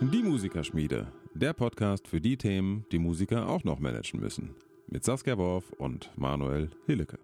[0.00, 4.54] Die Musikerschmiede, der Podcast für die Themen, die Musiker auch noch managen müssen.
[4.86, 7.18] Mit Saskia Worf und Manuel Hillecke.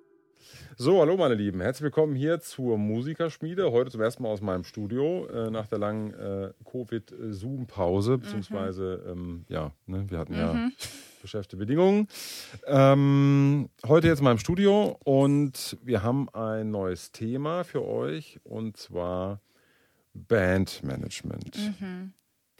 [0.77, 3.71] So, hallo meine Lieben, herzlich willkommen hier zur Musikerschmiede.
[3.71, 9.45] Heute zum ersten Mal aus meinem Studio äh, nach der langen äh, Covid-Zoom-Pause, beziehungsweise, ähm,
[9.49, 10.71] ja, ne, wir hatten ja
[11.21, 12.09] beschäftigte Bedingungen.
[12.67, 18.77] Ähm, heute jetzt in meinem Studio und wir haben ein neues Thema für euch und
[18.77, 19.41] zwar
[20.15, 21.57] Bandmanagement.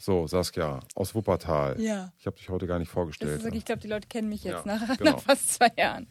[0.01, 1.79] So, Saskia aus Wuppertal.
[1.81, 2.13] Ja.
[2.17, 3.37] Ich habe dich heute gar nicht Das vorgestellt.
[3.39, 5.11] ist wirklich, ich glaube, die Leute kennen mich jetzt Ja, nach, genau.
[5.11, 6.07] nach fast zwei Jahren.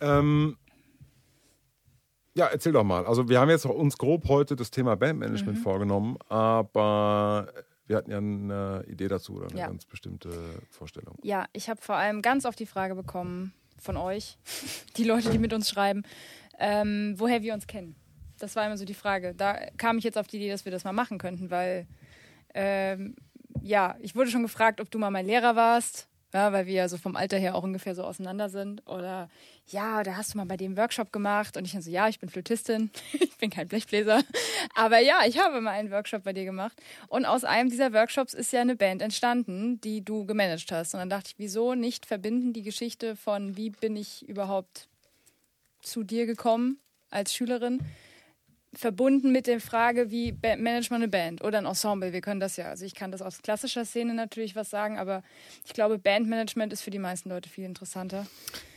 [0.00, 0.56] Ähm,
[2.34, 3.06] ja, erzähl doch mal.
[3.06, 5.62] Also wir haben jetzt uns grob heute das Thema Bandmanagement Mhm.
[5.62, 7.48] vorgenommen, aber
[7.90, 9.66] wir hatten ja eine Idee dazu oder eine Ja.
[9.66, 10.30] ganz bestimmte
[10.70, 11.18] Vorstellung.
[11.24, 14.38] Ja, ich habe vor allem ganz oft die Frage bekommen von euch,
[14.96, 16.04] die Leute, die mit uns schreiben,
[16.60, 17.96] ähm, woher wir uns kennen.
[18.38, 19.34] Das war immer so die Frage.
[19.34, 21.88] Da kam ich jetzt auf die Idee, dass wir das mal machen könnten, weil
[22.54, 23.16] ähm,
[23.60, 26.06] ja, ich wurde schon gefragt, ob du mal mein Lehrer warst.
[26.32, 28.86] Ja, weil wir ja so vom Alter her auch ungefähr so auseinander sind.
[28.86, 29.28] Oder
[29.66, 31.56] ja, da hast du mal bei dem Workshop gemacht.
[31.56, 34.22] Und ich dann so, ja, ich bin Flötistin, ich bin kein Blechbläser.
[34.76, 36.80] Aber ja, ich habe mal einen Workshop bei dir gemacht.
[37.08, 40.94] Und aus einem dieser Workshops ist ja eine Band entstanden, die du gemanagt hast.
[40.94, 44.88] Und dann dachte ich, wieso nicht verbinden die Geschichte von, wie bin ich überhaupt
[45.82, 46.78] zu dir gekommen
[47.10, 47.80] als Schülerin,
[48.72, 52.12] verbunden mit der Frage, wie managt man eine Band oder ein Ensemble.
[52.12, 55.22] Wir können das ja, also ich kann das aus klassischer Szene natürlich was sagen, aber
[55.64, 58.26] ich glaube, Bandmanagement ist für die meisten Leute viel interessanter.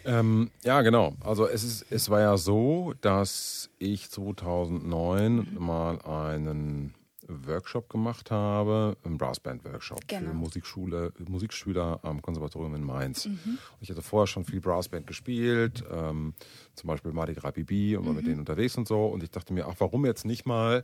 [0.06, 1.14] Ähm, ja, genau.
[1.24, 6.94] Also es, ist, es war ja so, dass ich 2009 mal einen
[7.28, 10.30] Workshop gemacht habe, einen Brassband-Workshop Genau.
[10.30, 13.26] für Musikschule, Musikschüler am Konservatorium in Mainz.
[13.28, 13.58] Mhm.
[13.82, 16.34] Ich hatte vorher schon viel Brassband gespielt, ähm,
[16.76, 18.18] zum Beispiel Mardi Gras Bibi und war Mhm.
[18.18, 19.06] mit denen unterwegs und so.
[19.08, 20.84] Und ich dachte mir, ach, warum jetzt nicht mal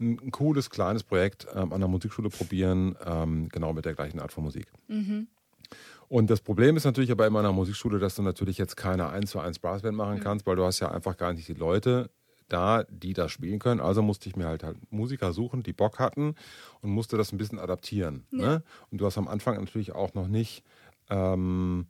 [0.00, 4.20] ein, ein cooles, kleines Projekt ähm, an der Musikschule probieren, ähm, genau mit der gleichen
[4.20, 4.66] Art von Musik.
[6.08, 9.30] Und das Problem ist natürlich aber in meiner Musikschule, dass du natürlich jetzt keine 1
[9.30, 12.10] zu 1 Brassband machen kannst, weil du hast ja einfach gar nicht die Leute
[12.52, 13.80] da, die das spielen können.
[13.80, 16.34] Also musste ich mir halt, halt Musiker suchen, die Bock hatten
[16.80, 18.24] und musste das ein bisschen adaptieren.
[18.30, 18.62] Ne?
[18.90, 20.64] Und du hast am Anfang natürlich auch noch nicht
[21.10, 21.86] ähm,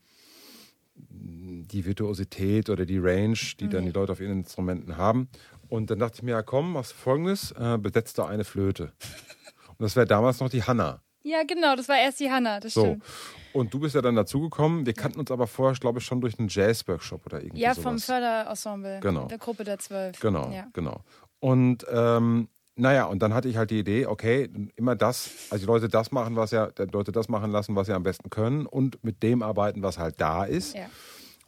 [0.95, 5.28] die Virtuosität oder die Range, die dann die Leute auf ihren Instrumenten haben.
[5.69, 8.93] Und dann dachte ich mir, ja komm, machst du folgendes, äh, besetzt da eine Flöte.
[9.69, 11.03] Und das wäre damals noch die Hanna.
[11.22, 12.81] Ja, genau, das war erst die Hanna, das So.
[12.84, 13.05] stimmt.
[13.53, 14.87] Und du bist ja dann dazugekommen.
[14.87, 17.83] Wir kannten uns aber vorher, glaube ich, schon durch einen Jazz-Workshop oder irgendwie Ja, sowas.
[17.84, 19.27] vom Förderensemble, Genau.
[19.27, 20.19] der Gruppe der Zwölf.
[20.21, 20.66] Genau, Ja.
[20.72, 21.03] genau.
[21.38, 25.66] Und ähm, naja, und dann hatte ich halt die Idee, okay, immer das, also die
[25.66, 28.65] Leute das machen, was ja, die Leute das machen lassen, was sie am besten können
[28.65, 30.75] und mit dem arbeiten, was halt da ist.
[30.75, 30.87] Ja.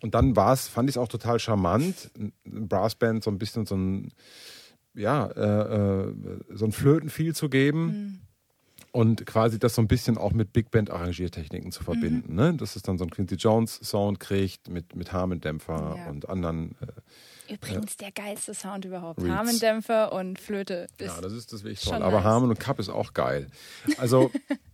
[0.03, 3.65] Und dann war es, fand ich es auch total charmant, ein Brassband so ein bisschen
[3.65, 4.13] so ein,
[4.93, 6.15] ja, äh, äh,
[6.51, 7.87] so ein Flötenfeel zu geben.
[7.87, 8.21] Mhm.
[8.95, 12.31] Und quasi das so ein bisschen auch mit Big Band Arrangiertechniken zu verbinden.
[12.31, 12.37] Mhm.
[12.37, 12.55] Ne?
[12.55, 16.11] Dass es dann so ein Quincy Jones Sound kriegt mit, mit Harmondämpfer Ja.
[16.11, 16.77] und anderen.
[17.49, 19.21] Äh, Übrigens der geilste Sound überhaupt.
[19.21, 19.31] Reeds.
[19.35, 20.87] Harmondämpfer und Flöte.
[20.99, 22.03] Ist ja, das ist das wirklich toll.
[22.05, 22.25] Aber nice.
[22.25, 23.49] Harmon und Cup ist auch geil.
[23.99, 24.31] Also,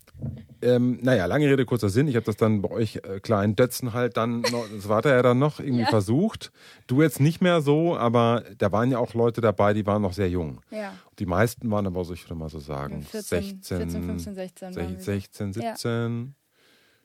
[0.62, 2.06] ähm, naja, lange Rede, kurzer Sinn.
[2.08, 5.10] Ich habe das dann bei euch äh, kleinen Dötzen halt dann, noch, das war da
[5.10, 5.88] ja dann noch irgendwie Ja.
[5.88, 6.52] versucht.
[6.86, 10.12] Du jetzt nicht mehr so, aber da waren ja auch Leute dabei, die waren noch
[10.12, 10.60] sehr jung.
[10.70, 10.92] ja.
[11.18, 14.76] Die meisten waren aber so, ich würde mal so sagen, 14, 16, 14, 15, 16
[14.76, 15.00] waren wir.
[15.00, 16.34] 16, 17,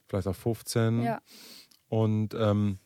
[0.07, 1.01] vielleicht auch 15.
[1.03, 1.19] Ja.
[1.89, 2.77] Und ähm,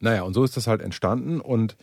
[0.00, 1.40] naja, und so ist das halt entstanden.
[1.40, 1.76] Und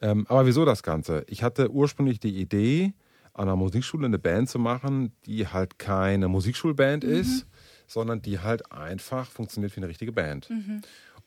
[0.00, 1.24] ähm, aber wieso das Ganze?
[1.28, 2.92] Ich hatte ursprünglich die Idee,
[3.34, 7.46] an einer Musikschule eine Band zu machen, die halt keine Musikschulband ist,
[7.86, 10.48] sondern die halt einfach funktioniert wie eine richtige Band.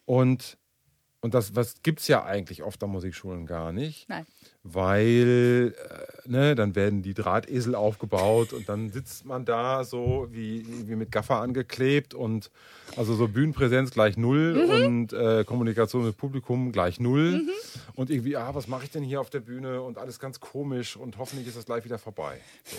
[0.06, 0.58] Und,
[1.26, 4.28] und das was gibt's ja eigentlich oft an Musikschulen gar nicht Nein.
[4.64, 10.64] weil äh, ne, dann werden die Drahtesel aufgebaut und dann sitzt man da so wie,
[10.88, 12.52] wie mit Gaffer angeklebt und
[12.96, 14.56] also so Bühnenpräsenz gleich null
[14.86, 17.42] und äh, Kommunikation mit Publikum gleich null
[17.96, 20.96] und irgendwie, ah, was mache ich denn hier auf der Bühne und alles ganz komisch
[20.96, 22.40] und hoffentlich ist das gleich wieder vorbei.
[22.66, 22.78] So.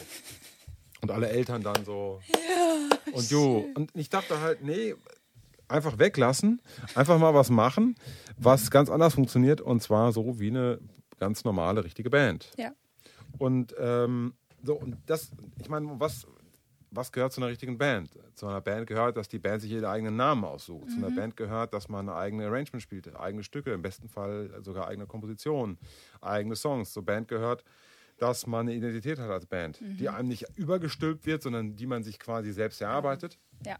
[1.01, 2.21] Und alle Eltern dann so.
[3.13, 4.95] und jo, und ich dachte halt, nee,
[5.69, 6.61] einfach weglassen,
[6.95, 7.97] einfach mal was machen,
[8.37, 10.79] was ganz anders funktioniert und zwar so wie eine
[11.19, 12.53] ganz normale, richtige Band.
[12.57, 12.73] Ja.
[13.39, 15.31] Und ähm, so, und das,
[15.61, 16.27] ich meine, was,
[16.91, 18.11] was gehört zu einer richtigen Band?
[18.35, 20.91] Zu einer Band gehört, dass die Band sich ihren eigenen Namen aussucht.
[20.91, 24.51] Zu einer Band gehört, dass man eine eigene Arrangement spielt, eigene Stücke, im besten Fall
[24.63, 25.79] sogar eigene Kompositionen,
[26.21, 26.93] eigene Songs.
[26.93, 27.65] Zur Band gehört,
[28.19, 32.03] dass man eine Identität hat als Band, die einem nicht übergestülpt wird, sondern die man
[32.03, 33.39] sich quasi selbst erarbeitet.
[33.65, 33.77] Ja.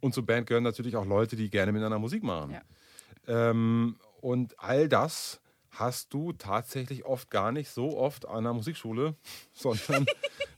[0.00, 2.52] Und zur Band gehören natürlich auch Leute, die gerne miteinander Musik machen.
[2.52, 3.50] Ja.
[3.50, 5.40] Ähm, und all das
[5.70, 9.14] hast du tatsächlich oft gar nicht so oft an der Musikschule,
[9.52, 10.06] sondern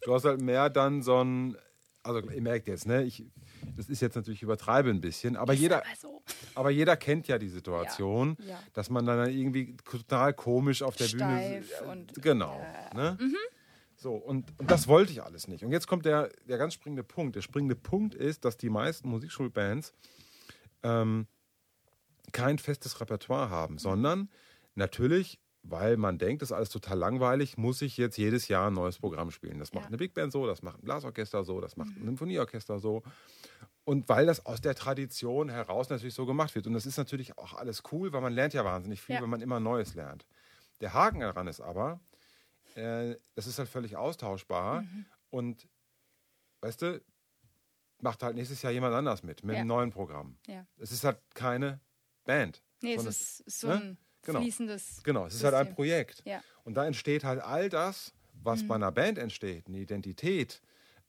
[0.02, 1.56] du hast halt mehr dann so ein,
[2.02, 3.24] also ihr merkt jetzt, ne, ich,
[3.76, 6.22] das ist jetzt natürlich übertreibe ein bisschen, aber Ist jeder, aber so.
[6.54, 8.58] aber jeder kennt ja die Situation, Ja, ja.
[8.72, 12.58] dass man dann irgendwie total komisch auf der Steif Bühne und- genau,
[12.94, 13.18] ne?
[14.00, 15.62] So und, und das wollte ich alles nicht.
[15.62, 17.36] Und jetzt kommt der der ganz springende Punkt.
[17.36, 19.92] Der springende Punkt ist, dass die meisten Musikschulbands
[20.82, 21.26] ähm,
[22.32, 24.30] kein festes Repertoire haben, sondern
[24.74, 28.72] natürlich, weil man denkt, das ist alles total langweilig, muss ich jetzt jedes Jahr ein
[28.72, 29.58] neues Programm spielen.
[29.58, 29.88] Das macht Ja.
[29.88, 33.02] eine Big Band so, das macht ein Blasorchester so, das macht ein Symphonieorchester so.
[33.84, 36.66] Und weil das aus der Tradition heraus natürlich so gemacht wird.
[36.66, 39.22] Und das ist natürlich auch alles cool, weil man lernt ja wahnsinnig viel, Ja.
[39.22, 40.24] wenn man immer Neues lernt.
[40.80, 42.00] Der Haken daran ist aber,
[42.76, 44.82] äh, das ist halt völlig austauschbar.
[44.82, 45.06] Mhm.
[45.30, 45.68] Und
[46.62, 47.02] weißt du,
[48.02, 49.60] macht halt nächstes Jahr jemand anders mit, mit Ja.
[49.60, 50.38] einem neuen Programm.
[50.46, 50.66] Ja.
[50.78, 51.80] Es ist halt keine
[52.24, 52.62] Band.
[52.82, 53.74] Nee, es sondern ist, ist so ne?
[53.74, 54.40] ein Genau.
[54.40, 55.02] fließendes.
[55.02, 55.74] Genau, es ist halt ein System.
[55.76, 56.22] Projekt.
[56.26, 56.42] Ja.
[56.64, 60.60] Und da entsteht halt all das, was bei einer Band entsteht, eine Identität,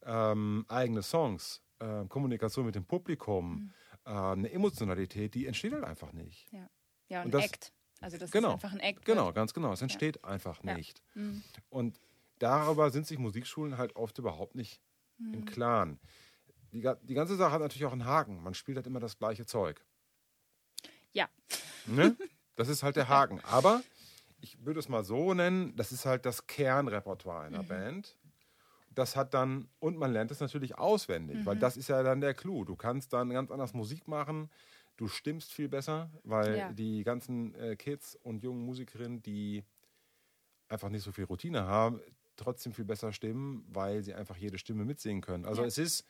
[0.03, 3.73] ähm, eigene Songs, ähm, Kommunikation mit dem Publikum,
[4.05, 6.49] ähm, eine Emotionalität, die entsteht halt einfach nicht.
[6.51, 6.69] Ja,
[7.09, 7.73] ja und, Und das- Act.
[8.01, 8.49] Also das Genau.
[8.49, 9.05] ist einfach ein Act.
[9.05, 9.71] Genau, ganz genau.
[9.71, 10.73] Es entsteht einfach Ja.
[10.75, 11.01] nicht.
[11.13, 11.43] Mhm.
[11.69, 11.99] Und
[12.39, 14.81] darüber sind sich Musikschulen halt oft überhaupt nicht
[15.17, 15.33] Mhm.
[15.33, 15.99] im Klaren.
[16.73, 18.41] Die, die ganze Sache hat natürlich auch einen Haken.
[18.43, 19.85] Man spielt halt immer das gleiche Zeug.
[21.13, 21.29] Ja.
[21.85, 22.15] Ne?
[22.57, 23.39] Das ist halt der Haken.
[23.45, 23.81] Aber
[24.41, 28.17] ich würde es mal so nennen, das ist halt das Kernrepertoire einer Band.
[28.93, 32.33] Das hat dann, und man lernt es natürlich auswendig, weil das ist ja dann der
[32.35, 32.65] Clou.
[32.65, 34.51] Du kannst dann ganz anders Musik machen,
[35.01, 36.71] du stimmst viel besser, weil Ja.
[36.73, 39.63] die ganzen äh, Kids und jungen Musikerinnen, die
[40.69, 41.99] einfach nicht so viel Routine haben,
[42.35, 45.45] trotzdem viel besser stimmen, weil sie einfach jede Stimme mitsingen können.
[45.45, 45.67] Also Ja.
[45.67, 46.05] es ist,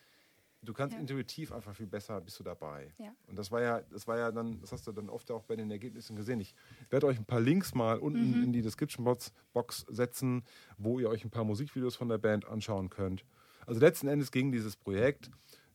[0.61, 0.99] du kannst Ja.
[0.99, 2.93] intuitiv einfach viel besser bist du dabei.
[2.97, 3.15] Ja.
[3.27, 5.55] Und das war ja, das war ja dann, das hast du dann oft auch bei
[5.55, 6.41] den Ergebnissen gesehen.
[6.41, 6.53] Ich
[6.89, 8.44] werde euch ein paar Links mal unten Mhm.
[8.44, 10.44] in die Description Box Box setzen,
[10.77, 13.23] wo ihr euch ein paar Musikvideos von der Band anschauen könnt.
[13.65, 15.31] Also letzten Endes ging dieses Projekt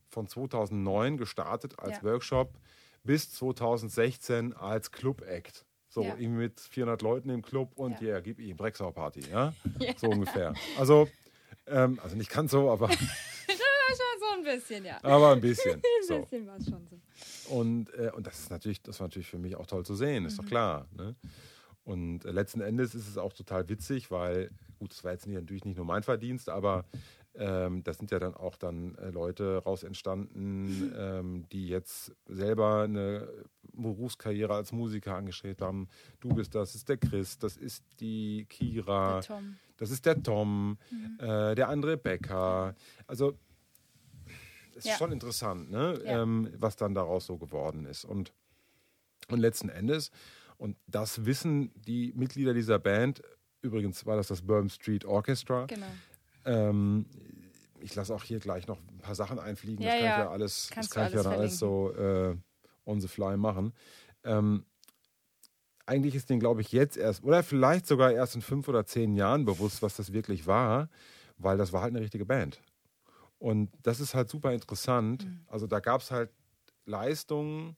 [0.09, 2.03] von 2009 gestartet als.
[2.05, 2.53] Workshop
[3.07, 5.65] bis 2016 als Club-Act.
[5.89, 6.17] So, Ja.
[6.19, 8.09] irgendwie mit 400 Leuten im Club und Ja.
[8.09, 9.55] ja, gib ihm Brexau-Party, ja?
[9.97, 10.53] So ungefähr.
[10.77, 11.09] Also,
[11.67, 12.89] ähm, also nicht ganz so, aber,
[13.49, 14.99] Schon so ein bisschen, ja.
[15.03, 15.75] aber ein bisschen.
[15.83, 16.21] Ein So.
[16.21, 17.55] bisschen war es schon so.
[17.55, 20.27] Und, äh, und das ist natürlich, das war natürlich für mich auch toll zu sehen,
[20.27, 20.43] ist Mhm.
[20.43, 20.87] doch klar.
[20.97, 21.15] Ne?
[21.85, 25.65] Und äh, letzten Endes ist es auch total witzig, weil, gut, das war jetzt natürlich
[25.65, 26.85] nicht nur mein Verdienst, aber
[27.39, 32.83] ähm, da sind ja dann auch dann äh, Leute raus entstanden, ähm, die jetzt selber
[32.83, 33.29] eine
[33.73, 35.89] Berufskarriere als Musiker angestrebt haben.
[36.21, 39.57] Du bist das, ist der Chris, das ist die Kira, Der Tom.
[39.77, 41.19] das ist der Tom, Mhm.
[41.21, 42.75] äh, der andere Becker.
[43.07, 43.37] Also
[44.73, 44.97] es ist Ja.
[44.97, 46.01] schon interessant, ne?
[46.05, 46.23] Ja.
[46.23, 48.05] ähm, was dann daraus so geworden ist.
[48.05, 48.33] Und,
[49.29, 50.11] und letzten Endes,
[50.59, 53.23] und das wissen die Mitglieder dieser Band,
[53.63, 55.67] übrigens war das das Bourbon Street Orchestra.
[55.67, 55.87] Genau.
[56.47, 57.07] Ähm,
[57.81, 59.85] ich lasse auch hier gleich noch ein paar Sachen einfliegen.
[59.85, 60.17] Ja, das kann ja.
[60.17, 62.37] ich ja alles, das Kannst du kann ich ja dann alles so äh,
[62.85, 63.73] on the fly machen.
[64.25, 64.65] Ähm,
[65.85, 69.15] eigentlich ist denen, glaube ich, jetzt erst, oder vielleicht sogar erst in fünf oder zehn
[69.15, 70.89] Jahren bewusst, was das wirklich war,
[71.39, 72.61] weil das war halt eine richtige Band.
[73.39, 75.25] Und das ist halt super interessant.
[75.25, 75.41] Mhm.
[75.47, 76.31] Also da gab es halt
[76.87, 77.77] Leistungen,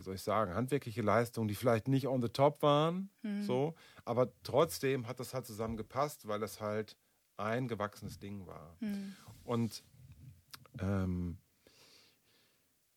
[0.00, 3.42] wie soll ich sagen, handwerkliche Leistungen, die vielleicht nicht on the top waren, Mhm.
[3.42, 3.74] so,
[4.04, 6.96] aber trotzdem hat das halt zusammengepasst, weil das halt
[7.36, 8.76] ein gewachsenes Ding war.
[8.80, 9.14] Mhm.
[9.44, 9.84] Und
[10.80, 11.38] ähm,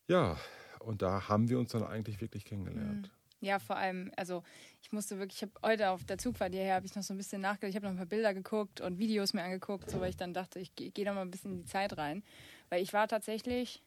[0.08, 0.38] ja,
[0.80, 3.12] und da haben wir uns dann eigentlich wirklich kennengelernt.
[3.42, 4.42] Ja, vor allem, also
[4.82, 7.18] ich musste wirklich, ich habe heute auf der Zugfahrt hierher, habe ich noch so ein
[7.18, 10.10] bisschen nachgedacht, ich habe noch ein paar Bilder geguckt und Videos mir angeguckt, so weil
[10.10, 12.24] ich dann dachte, ich gehe geh da mal ein bisschen in die Zeit rein.
[12.70, 13.84] Weil ich war tatsächlich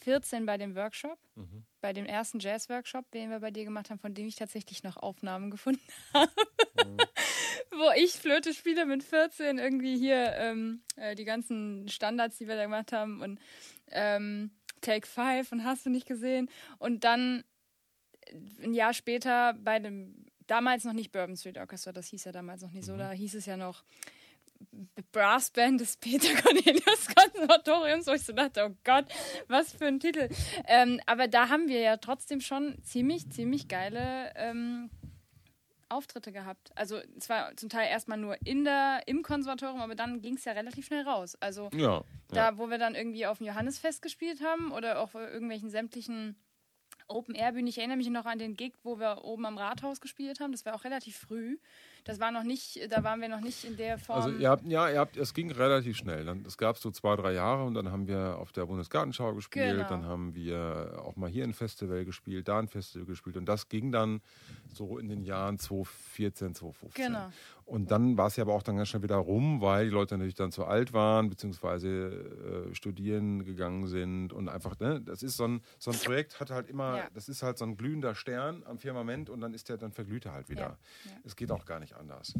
[0.00, 1.64] 14 bei dem Workshop, Mhm.
[1.80, 4.96] bei dem ersten Jazz-Workshop, den wir bei dir gemacht haben, von dem ich tatsächlich noch
[4.96, 5.80] Aufnahmen gefunden
[6.14, 6.30] habe.
[7.70, 12.56] Wo ich Flöte spiele mit 14, irgendwie hier ähm, äh, die ganzen Standards, die wir
[12.56, 13.38] da gemacht haben und
[13.90, 14.50] ähm,
[14.80, 16.48] Take Five und hast du nicht gesehen.
[16.78, 17.44] Und dann
[18.62, 22.62] ein Jahr später bei dem, damals noch nicht Bourbon Street Orchestra, das hieß ja damals
[22.62, 23.84] noch nicht so, da hieß es ja noch
[25.12, 29.06] Brassband des Peter Cornelius Konservatoriums, wo ich so dachte, oh Gott,
[29.48, 30.28] was für ein Titel.
[30.66, 34.90] Ähm, aber da haben wir ja trotzdem schon ziemlich, ziemlich geile ähm,
[35.88, 36.70] Auftritte gehabt.
[36.74, 40.52] Also zwar zum Teil erstmal nur in der, im Konservatorium, aber dann ging es ja
[40.52, 41.36] relativ schnell raus.
[41.40, 42.04] Also Ja.
[42.28, 46.36] da, wo wir dann irgendwie auf dem Johannesfest gespielt haben oder auf irgendwelchen sämtlichen
[47.06, 47.70] Open Air Bühne.
[47.70, 50.52] Ich erinnere mich noch an den Gig, wo wir oben am Rathaus gespielt haben.
[50.52, 51.56] Das war auch relativ früh.
[52.04, 54.16] Das war noch nicht, da waren wir noch nicht in der Form.
[54.22, 56.24] Also ihr habt, ja, ihr habt, es ging relativ schnell.
[56.24, 59.34] Dann, das gab es so zwei, drei Jahre und dann haben wir auf der Bundesgartenschau
[59.34, 59.88] gespielt, Genau.
[59.88, 63.68] dann haben wir auch mal hier ein Festival gespielt, da ein Festival gespielt und das
[63.68, 64.20] ging dann
[64.72, 67.04] so in den Jahren 2014, 2015.
[67.06, 67.30] Genau.
[67.64, 70.16] Und dann war es ja aber auch dann ganz schnell wieder rum, weil die Leute
[70.16, 75.36] natürlich dann zu alt waren, beziehungsweise äh, studieren gegangen sind und einfach, ne, das ist
[75.36, 77.08] so ein, so ein Projekt, hat halt immer, Ja.
[77.12, 80.24] das ist halt so ein glühender Stern am Firmament und dann ist der, dann verglüht
[80.24, 80.60] er halt wieder.
[80.62, 81.12] Ja, ja.
[81.26, 82.34] Es geht auch gar nicht anders.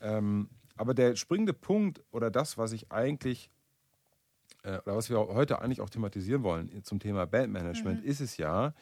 [0.00, 3.50] Ähm, aber der springende Punkt oder das, was ich eigentlich
[4.62, 8.08] äh, oder was wir heute eigentlich auch thematisieren wollen zum Thema Bandmanagement, Mhm.
[8.08, 8.74] ist es ja,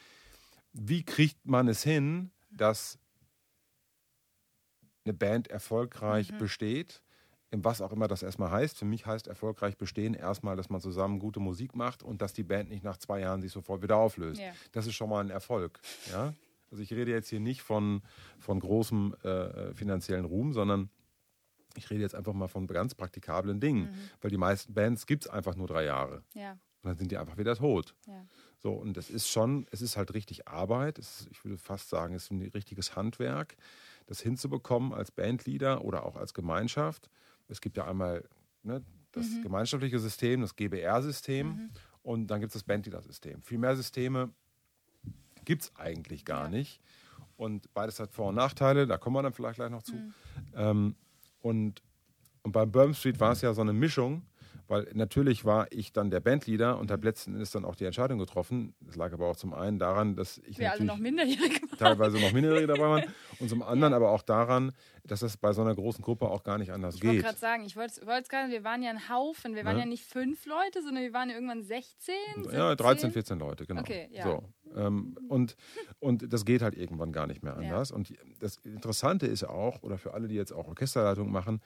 [0.73, 2.97] wie kriegt man es hin, dass
[5.05, 6.37] eine Band erfolgreich Mhm.
[6.39, 7.01] besteht,
[7.51, 8.77] was auch immer das erstmal heißt.
[8.77, 12.43] Für mich heißt erfolgreich bestehen erstmal, dass man zusammen gute Musik macht und dass die
[12.43, 14.41] Band nicht nach zwei Jahren sich sofort wieder auflöst.
[14.41, 14.51] Ja.
[14.73, 15.79] Das ist schon mal ein Erfolg.
[16.11, 16.33] Ja?
[16.75, 18.01] Also ich rede jetzt hier nicht von,
[18.37, 20.89] von großem äh, finanziellen Ruhm, sondern
[21.77, 23.87] ich rede jetzt einfach mal von ganz praktikablen Dingen,
[24.19, 27.17] weil die meisten Bands gibt es einfach nur drei Jahre ja, und dann sind die
[27.17, 27.95] einfach wieder tot.
[28.07, 28.25] ja.
[28.57, 30.97] So, und das ist schon, es ist halt richtig Arbeit.
[30.97, 33.55] Ist, ich würde fast sagen, es ist ein richtiges Handwerk,
[34.07, 37.09] das hinzubekommen als Bandleader oder auch als Gemeinschaft.
[37.47, 38.27] Es gibt ja einmal
[38.63, 41.69] ne, das gemeinschaftliche System, das GBR-System
[42.01, 43.43] und dann gibt es das Bandleader-System.
[43.43, 44.33] Viel mehr Systeme
[45.45, 46.49] gibt es eigentlich gar Ja.
[46.49, 46.79] nicht.
[47.37, 49.93] Und beides hat Vor- und Nachteile, da kommen wir dann vielleicht gleich noch zu.
[50.55, 50.95] Ähm,
[51.41, 51.81] und,
[52.43, 54.21] und beim Bourbon Street war es ja so eine Mischung,
[54.67, 58.19] weil natürlich war ich dann der Bandleader und habe letzten Endes dann auch die Entscheidung
[58.19, 58.73] getroffen.
[58.81, 61.77] Das lag aber auch zum einen daran, dass ich Wir natürlich noch minderjährig waren.
[61.77, 63.03] teilweise noch Minderjährige dabei waren
[63.39, 64.71] und zum anderen aber auch daran,
[65.03, 67.25] dass das bei so einer großen Gruppe auch gar nicht anders Ich wollte geht.
[67.25, 69.53] gerade sagen, ich wollte es gerade, wir waren ja ein Haufen.
[69.55, 69.83] Wir waren Ja.
[69.83, 72.15] ja nicht fünf Leute, sondern wir waren ja irgendwann 16.
[72.51, 72.77] Ja, 17.
[72.77, 73.81] 13, 14 Leute, genau.
[73.81, 74.23] Okay, ja.
[74.23, 74.43] so,
[74.75, 75.55] ähm, und,
[75.99, 77.91] und das geht halt irgendwann gar nicht mehr anders.
[77.91, 81.61] Und das Interessante ist auch, oder für alle, die jetzt auch Orchesterleitung machen,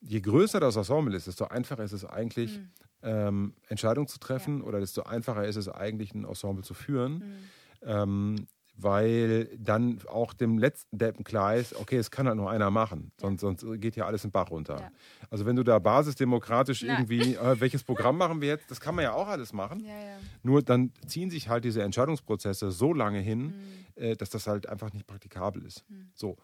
[0.00, 2.70] je größer das Ensemble ist, desto einfacher ist es eigentlich, Mhm.
[3.02, 7.14] ähm, Entscheidungen zu treffen oder desto einfacher ist es eigentlich, ein Ensemble zu führen.
[7.14, 7.34] Mhm.
[7.82, 8.46] Ähm,
[8.80, 13.10] weil dann auch dem letzten Deppen klar ist, okay, es kann halt nur einer machen,
[13.20, 14.78] sonst, sonst geht ja alles im Bach runter.
[14.80, 14.90] Ja.
[15.30, 17.06] Also wenn du da basisdemokratisch Nein.
[17.08, 19.80] irgendwie, äh, welches Programm machen wir jetzt, das kann man ja auch alles machen.
[19.80, 20.16] Ja, ja.
[20.44, 23.52] Nur dann ziehen sich halt diese Entscheidungsprozesse so lange hin, Mhm.
[23.96, 25.84] äh, dass das halt einfach nicht praktikabel ist.
[26.14, 26.36] So,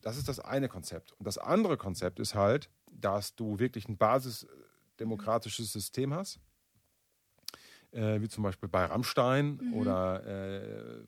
[0.00, 1.12] das ist das eine Konzept.
[1.18, 6.40] Und das andere Konzept ist halt, dass du wirklich ein basisdemokratisches System hast,
[7.92, 9.74] äh, wie zum Beispiel bei Rammstein Mhm.
[9.74, 11.04] oder äh,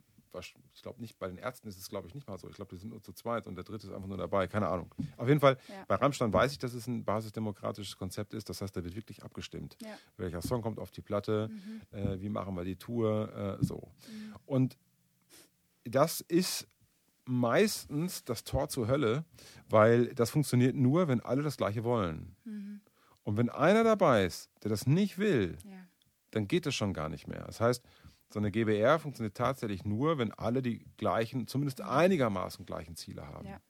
[0.75, 2.49] ich glaube nicht, bei den Ärzten ist es glaube ich nicht mal so.
[2.49, 4.47] Ich glaube, die sind nur zu zweit und der dritte ist einfach nur dabei.
[4.49, 4.91] Keine Ahnung.
[5.19, 5.85] Auf jeden Fall, Ja.
[5.87, 8.49] bei Rammstein weiß ich, dass es ein basisdemokratisches Konzept ist.
[8.49, 9.77] Das heißt, da wird wirklich abgestimmt.
[9.83, 9.95] Ja.
[10.17, 11.83] Welcher Song kommt auf die Platte, Mhm.
[11.99, 13.93] äh, wie machen wir die Tour, äh, so.
[14.47, 14.79] Und
[15.85, 16.67] das ist
[17.25, 19.25] meistens das Tor zur Hölle,
[19.69, 22.37] weil das funktioniert nur, wenn alle das Gleiche wollen.
[22.45, 22.81] Mhm.
[23.25, 25.87] Und wenn einer dabei ist, der das nicht will, ja.
[26.33, 27.45] dann geht das schon gar nicht mehr.
[27.45, 27.85] Das heißt,
[28.33, 33.47] so eine GBR funktioniert tatsächlich nur, wenn alle die gleichen, zumindest einigermaßen gleichen Ziele haben.
[33.47, 33.61] Ja.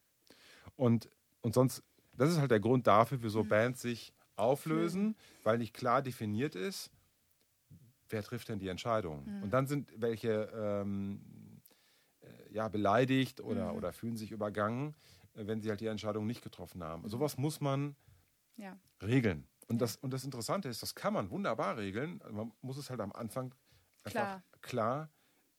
[0.76, 1.82] Und, und sonst,
[2.16, 6.90] das ist halt der Grund dafür, wieso Bands sich auflösen, weil nicht klar definiert ist,
[8.08, 9.24] wer trifft denn die Entscheidung.
[9.42, 11.41] Und dann sind welche ähm, äh,
[12.52, 14.94] ja, beleidigt oder, oder fühlen sich übergangen,
[15.34, 17.08] äh, wenn sie halt die Entscheidung nicht getroffen haben.
[17.08, 17.96] Sowas muss man
[18.56, 18.78] ja.
[19.02, 19.46] regeln.
[19.68, 22.20] Und das, und das Interessante ist, das kann man wunderbar regeln.
[22.22, 23.54] Also Man muss es halt am Anfang
[24.04, 24.42] einfach Klar.
[24.60, 25.10] klar,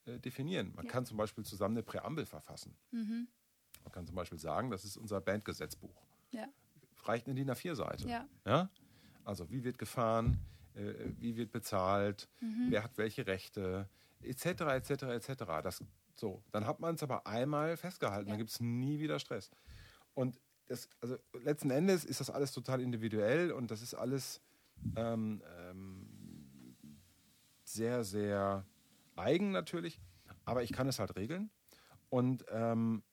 [0.05, 0.73] äh, definieren.
[0.75, 2.75] Man kann zum Beispiel zusammen eine Präambel verfassen.
[2.91, 3.27] Mhm.
[3.83, 6.05] Man kann zum Beispiel sagen, das ist unser Bandgesetzbuch.
[6.31, 6.47] Ja.
[7.05, 8.07] Reicht eine DIN A4-Seite.
[8.07, 8.27] Ja.
[8.45, 8.69] Ja?
[9.25, 10.37] Also wie wird gefahren,
[10.75, 12.67] äh, wie wird bezahlt, Mhm.
[12.69, 13.89] wer hat welche Rechte,
[14.23, 15.43] etc., etc., etc.
[15.63, 15.83] Das,
[16.15, 18.33] so, dann hat man es aber einmal festgehalten, Ja.
[18.33, 19.51] dann gibt es nie wieder Stress.
[20.13, 24.41] Und das, also letzten Endes ist das alles total individuell und das ist alles
[24.95, 26.77] ähm, ähm,
[27.63, 28.65] sehr, sehr
[29.15, 29.99] eigen natürlich,
[30.45, 31.49] aber ich kann es halt regeln.
[32.09, 33.03] Und, ähm,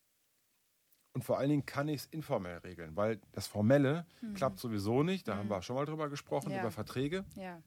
[1.13, 5.27] und vor allen Dingen kann ich es informell regeln, weil das Formelle klappt sowieso nicht.
[5.27, 6.55] Da haben wir schon mal drüber gesprochen, Mhm.
[6.55, 6.61] Ja.
[6.61, 7.63] über Verträge, Ja.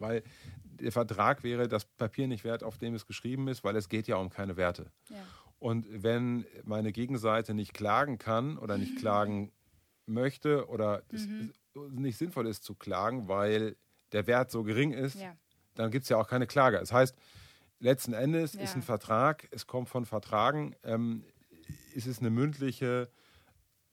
[0.00, 0.22] Weil
[0.80, 4.06] der Vertrag wäre das Papier nicht wert, auf dem es geschrieben ist, weil es geht
[4.08, 4.90] ja um keine Werte.
[5.08, 5.16] Ja.
[5.58, 9.50] Und wenn meine Gegenseite nicht klagen kann oder nicht klagen
[10.06, 11.52] möchte oder es Mhm.
[11.90, 13.76] nicht sinnvoll ist zu klagen, weil
[14.12, 15.36] der Wert so gering ist, Ja.
[15.74, 16.78] dann gibt es ja auch keine Klage.
[16.78, 17.16] Das heißt,
[17.80, 18.62] letzten Endes Ja.
[18.62, 21.24] ist ein Vertrag, es kommt von Vertragen, ähm,
[21.94, 23.10] ist es eine mündliche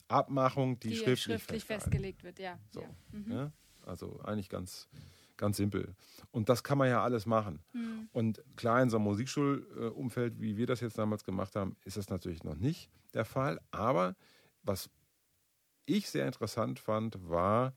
[0.08, 2.60] Abmachung, die, Die schriftlich, schriftlich festgelegt wird, ja.
[2.72, 2.84] so.
[3.12, 3.32] Mhm.
[3.32, 3.52] ja?
[3.86, 4.88] Also eigentlich ganz,
[5.38, 5.96] Ganz simpel.
[6.32, 7.62] Und das kann man ja alles machen.
[7.72, 8.10] Hm.
[8.14, 12.10] Und klar, in so einem Musikschulumfeld, wie wir das jetzt damals gemacht haben, ist das
[12.10, 13.60] natürlich noch nicht der Fall.
[13.72, 14.16] Aber
[14.64, 14.90] was
[15.86, 17.74] ich sehr interessant fand, war,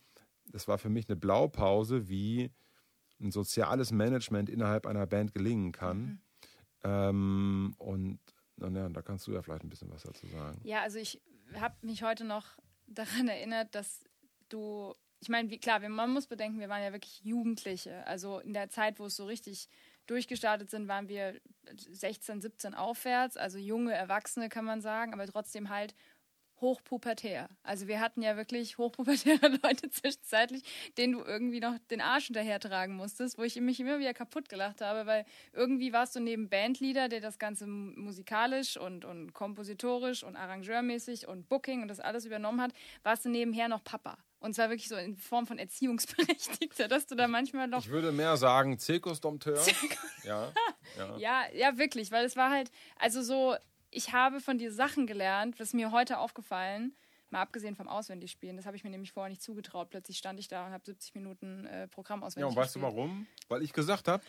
[0.46, 2.50] das war für mich eine Blaupause, wie
[3.20, 5.98] ein soziales Management innerhalb einer Band gelingen kann.
[5.98, 6.20] Mhm.
[6.84, 8.20] Ähm, und
[8.56, 10.60] na, da kannst du ja vielleicht ein bisschen was dazu sagen.
[10.64, 11.20] Ja, also ich
[11.54, 14.04] habe mich heute noch daran erinnert, dass
[14.48, 18.06] du, ich meine, wie, klar, man muss bedenken, wir waren ja wirklich Jugendliche.
[18.06, 19.68] Also in der Zeit, wo es so richtig
[20.06, 21.40] durchgestartet sind, waren wir
[21.74, 25.94] 16, 17 aufwärts, also junge Erwachsene kann man sagen, aber trotzdem halt
[26.60, 27.48] hochpubertär.
[27.62, 30.62] Also wir hatten ja wirklich hochpubertäre Leute zwischenzeitlich,
[30.96, 34.48] denen du irgendwie noch den Arsch hinterher tragen musstest, wo ich mich immer wieder kaputt
[34.48, 40.24] gelacht habe, weil irgendwie warst du neben Bandleader, der das Ganze musikalisch und, und kompositorisch
[40.24, 42.72] und arrangeurmäßig und Booking und das alles übernommen hat,
[43.02, 44.18] warst du nebenher noch Papa.
[44.40, 47.80] Und zwar wirklich so in Form von Erziehungsberechtigter, dass du da manchmal noch.
[47.80, 49.60] Ich würde mehr sagen Zirkusdompteur.
[50.24, 50.52] ja,
[50.96, 51.16] ja.
[51.18, 53.56] ja, ja, wirklich, weil es war halt, also so,
[53.90, 56.94] ich habe von dir Sachen gelernt, was mir heute aufgefallen,
[57.30, 58.56] mal abgesehen vom Auswendigspielen.
[58.56, 59.90] Das habe ich mir nämlich vorher nicht zugetraut.
[59.90, 62.92] Plötzlich stand ich da und habe 70 Minuten äh, Programm auswendig Ja, und weißt gespielt.
[62.92, 63.26] du warum?
[63.48, 64.22] Weil ich gesagt habe,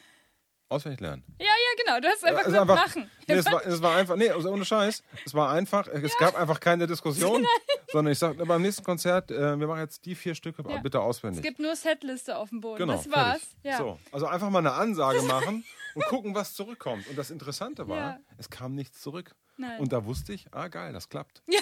[0.70, 1.24] auswendig lernen.
[1.40, 2.00] Ja, ja, genau.
[2.00, 3.12] Du hast einfach gesagt, einfach, machen.
[3.28, 5.04] Nee, es war, es war einfach, nee, also ohne Scheiß.
[5.26, 6.18] Es war einfach, es ja.
[6.20, 7.46] gab einfach keine Diskussion,
[7.92, 10.78] sondern ich sage, beim nächsten Konzert, äh, wir machen jetzt die vier Stücke ja.
[10.78, 11.40] bitte auswendig.
[11.40, 12.78] Es gibt nur Setliste auf dem Boden.
[12.78, 13.42] Genau, das war's.
[13.64, 13.78] Ja.
[13.78, 17.08] So, also einfach mal eine Ansage machen und gucken, was zurückkommt.
[17.08, 19.36] Und das Interessante war, es kam nichts zurück.
[19.58, 19.80] Nein.
[19.80, 21.42] Und da wusste ich, ah geil, das klappt.
[21.48, 21.60] Ja.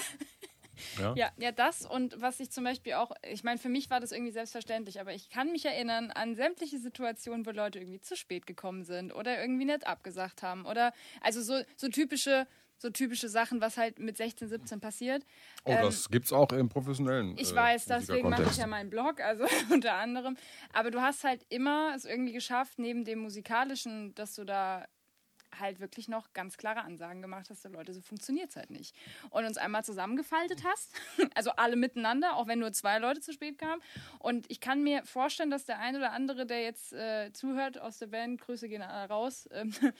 [0.98, 1.14] Ja.
[1.14, 4.12] ja, ja, das und was ich zum Beispiel auch, ich meine, für mich war das
[4.12, 8.46] irgendwie selbstverständlich, aber ich kann mich erinnern an sämtliche Situationen, wo Leute irgendwie zu spät
[8.46, 12.46] gekommen sind oder irgendwie nicht abgesagt haben oder also so, so typische
[12.78, 15.24] so typische Sachen, was halt mit 16, 17 passiert.
[15.64, 17.36] Oh, ähm, das es auch im professionellen.
[17.36, 20.36] Ich äh, weiß, deswegen mache ich ja meinen Blog, also unter anderem.
[20.72, 24.86] Aber du hast halt immer es irgendwie geschafft, neben dem musikalischen, dass du da
[25.58, 28.94] halt wirklich noch ganz klare Ansagen gemacht hast, Leute, so funktioniert es halt nicht.
[29.30, 30.92] Und uns einmal zusammengefaltet hast,
[31.34, 33.82] also alle miteinander, auch wenn nur zwei Leute zu spät kamen.
[34.18, 37.98] Und ich kann mir vorstellen, dass der ein oder andere, der jetzt äh, zuhört aus
[37.98, 39.64] der Band, Grüße gehen raus, äh,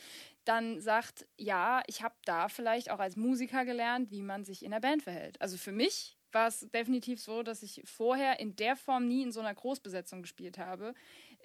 [0.45, 4.71] dann sagt, ja, ich habe da vielleicht auch als Musiker gelernt, wie man sich in
[4.71, 5.41] der Band verhält.
[5.41, 9.33] Also für mich war es definitiv so, dass ich vorher in der Form nie in
[9.33, 10.95] so einer Großbesetzung gespielt habe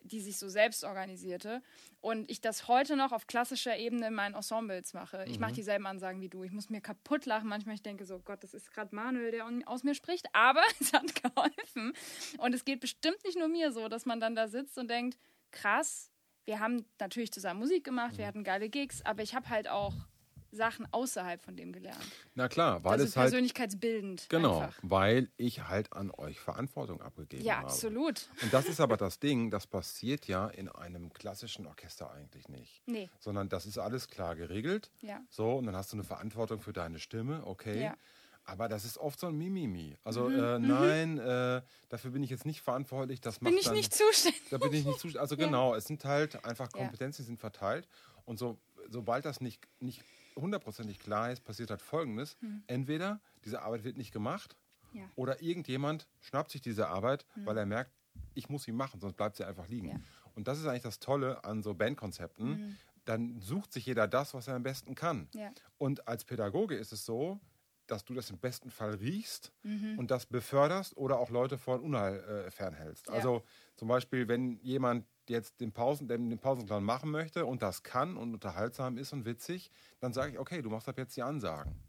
[0.03, 1.61] die sich so selbst organisierte.
[2.01, 5.25] Und ich das heute noch auf klassischer Ebene in meinen Ensembles mache.
[5.27, 5.55] Ich mache mhm.
[5.55, 6.43] dieselben Ansagen wie du.
[6.43, 7.47] Ich muss mir kaputt lachen.
[7.47, 10.27] Manchmal ich denke so, Gott, das ist gerade Manuel, der aus mir spricht.
[10.33, 11.93] Aber es hat geholfen.
[12.37, 15.17] Und es geht bestimmt nicht nur mir so, dass man dann da sitzt und denkt,
[15.51, 16.09] krass,
[16.45, 18.27] wir haben natürlich zusammen Musik gemacht, wir mhm.
[18.27, 19.93] hatten geile Gigs, aber ich habe halt auch
[20.53, 21.97] Sachen außerhalb von dem gelernt.
[22.35, 24.27] Na klar, weil also es halt persönlichkeitsbildend.
[24.29, 24.79] Genau, einfach.
[24.83, 27.67] weil ich halt an euch Verantwortung abgegeben ja, habe.
[27.67, 28.29] Ja, absolut.
[28.41, 32.81] Und das ist aber das Ding, das passiert ja in einem klassischen Orchester eigentlich nicht.
[32.85, 33.09] Nee.
[33.19, 34.91] Sondern das ist alles klar geregelt.
[35.01, 35.21] Ja.
[35.29, 37.83] So, und dann hast du eine Verantwortung für deine Stimme, okay.
[37.83, 37.95] Ja.
[38.45, 39.95] Aber das ist oft so ein Mimimi.
[40.03, 40.39] Also mhm.
[40.39, 40.67] äh, mhm.
[40.67, 43.21] nein, äh, dafür bin ich jetzt nicht verantwortlich.
[43.21, 44.41] Das bin ich dann, nicht zuständig.
[44.49, 45.21] Da bin ich nicht zuständig.
[45.21, 45.45] Also ja.
[45.45, 47.87] genau, es sind halt einfach Kompetenzen, die sind verteilt.
[48.25, 48.57] Und so,
[48.89, 50.03] sobald das nicht, nicht
[50.35, 52.37] hundertprozentig klar ist, passiert halt Folgendes.
[52.39, 52.63] Hm.
[52.67, 54.55] Entweder diese Arbeit wird nicht gemacht
[54.93, 55.03] ja.
[55.15, 57.45] oder irgendjemand schnappt sich diese Arbeit, hm.
[57.45, 57.91] weil er merkt,
[58.33, 59.89] ich muss sie machen, sonst bleibt sie einfach liegen.
[59.89, 59.99] Ja.
[60.35, 62.47] Und das ist eigentlich das Tolle an so Bandkonzepten.
[62.47, 62.77] Mhm.
[63.05, 65.27] Dann sucht sich jeder das, was er am besten kann.
[65.33, 65.51] Ja.
[65.77, 67.39] Und als Pädagoge ist es so,
[67.87, 69.99] dass du das im besten Fall riechst mhm.
[69.99, 73.09] und das beförderst oder auch Leute von Unheil äh, fernhältst.
[73.09, 73.43] Also
[73.75, 78.33] zum Beispiel, wenn jemand jetzt den, Pausen, den Pausenclown machen möchte und das kann und
[78.33, 81.79] unterhaltsam ist und witzig, dann sage ich, okay, du machst ab jetzt die Ansagen.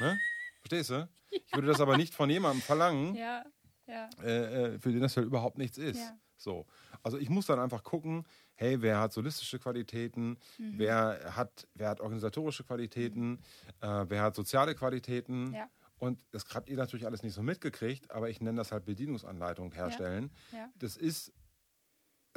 [0.00, 0.18] ne?
[0.60, 0.94] Verstehst du?
[0.94, 1.08] Ja.
[1.30, 3.44] Ich würde das aber nicht von jemandem verlangen, ja.
[3.86, 4.10] Ja.
[4.22, 6.00] Äh, äh für den das halt überhaupt nichts ist.
[6.36, 6.66] So.
[7.02, 10.74] Also ich muss dann einfach gucken, hey, wer hat solistische Qualitäten, mhm.
[10.76, 13.38] wer, hat, wer hat organisatorische Qualitäten, mhm.
[13.80, 15.56] äh, wer hat soziale Qualitäten.
[15.98, 19.72] Und das habt ihr natürlich alles nicht so mitgekriegt, aber ich nenne das halt Bedienungsanleitung
[19.72, 20.30] herstellen.
[20.78, 21.32] Das ist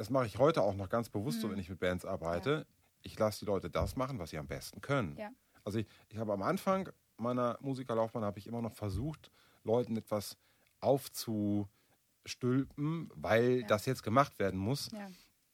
[0.02, 1.42] das mache ich heute auch noch ganz bewusst mhm.
[1.42, 2.50] so, wenn ich mit Bands arbeite.
[2.50, 2.64] Ja.
[3.02, 5.16] Ich lasse die Leute das machen, was sie am besten können.
[5.16, 5.30] Ja.
[5.62, 6.88] Also ich, ich habe am Anfang
[7.18, 9.30] meiner Musikerlaufbahn habe ich immer noch versucht,
[9.62, 10.36] Leuten etwas
[10.80, 13.66] aufzustülpen, weil ja.
[13.68, 14.90] das jetzt gemacht werden muss.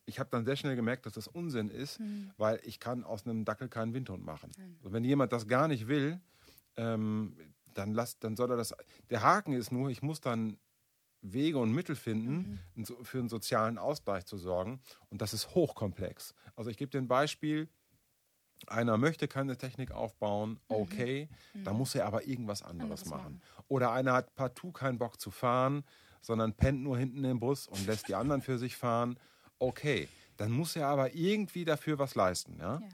[0.07, 2.31] Ich habe dann sehr schnell gemerkt, dass das Unsinn ist, mhm.
[2.39, 4.51] weil ich kann aus einem Dackel keinen Windhund machen.
[4.79, 6.23] Also wenn jemand das gar nicht will,
[6.77, 7.37] ähm,
[7.75, 8.75] dann, lass, dann soll er das.
[9.11, 10.57] Der Haken ist nur, ich muss dann
[11.21, 12.87] Wege und Mittel finden, mhm.
[13.03, 14.81] für einen sozialen Ausgleich zu sorgen.
[15.11, 16.35] Und das ist hochkomplex.
[16.55, 17.69] Also ich gebe dir ein Beispiel.
[18.67, 20.59] Einer möchte keine Technik aufbauen, mhm.
[20.69, 21.65] okay, mhm.
[21.65, 23.35] da muss er aber irgendwas anderes, machen.
[23.35, 23.43] machen.
[23.69, 25.85] Oder einer hat partout keinen Bock zu fahren,
[26.23, 29.19] sondern pennt nur hinten im Bus und lässt die anderen für sich fahren.
[29.61, 32.59] Okay, dann muss er aber irgendwie dafür was leisten.
[32.59, 32.81] Ja?
[32.81, 32.89] Ja.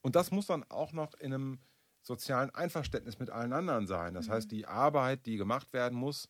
[0.00, 1.58] Und das muss dann auch noch in einem
[2.02, 4.14] sozialen Einverständnis mit allen anderen sein.
[4.14, 6.28] Das heißt, die Arbeit, die gemacht werden muss,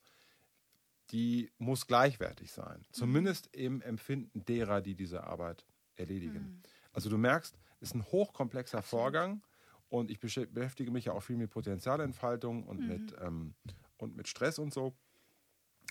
[1.13, 2.83] die muss gleichwertig sein.
[2.91, 6.61] Zumindest im Empfinden derer, die diese Arbeit erledigen.
[6.91, 9.43] Also du merkst, es ist ein hochkomplexer Vorgang
[9.89, 13.53] und ich beschä- beschäftige mich ja auch viel mit Potenzialentfaltung und, mit, ähm,
[13.97, 14.93] und mit Stress und so.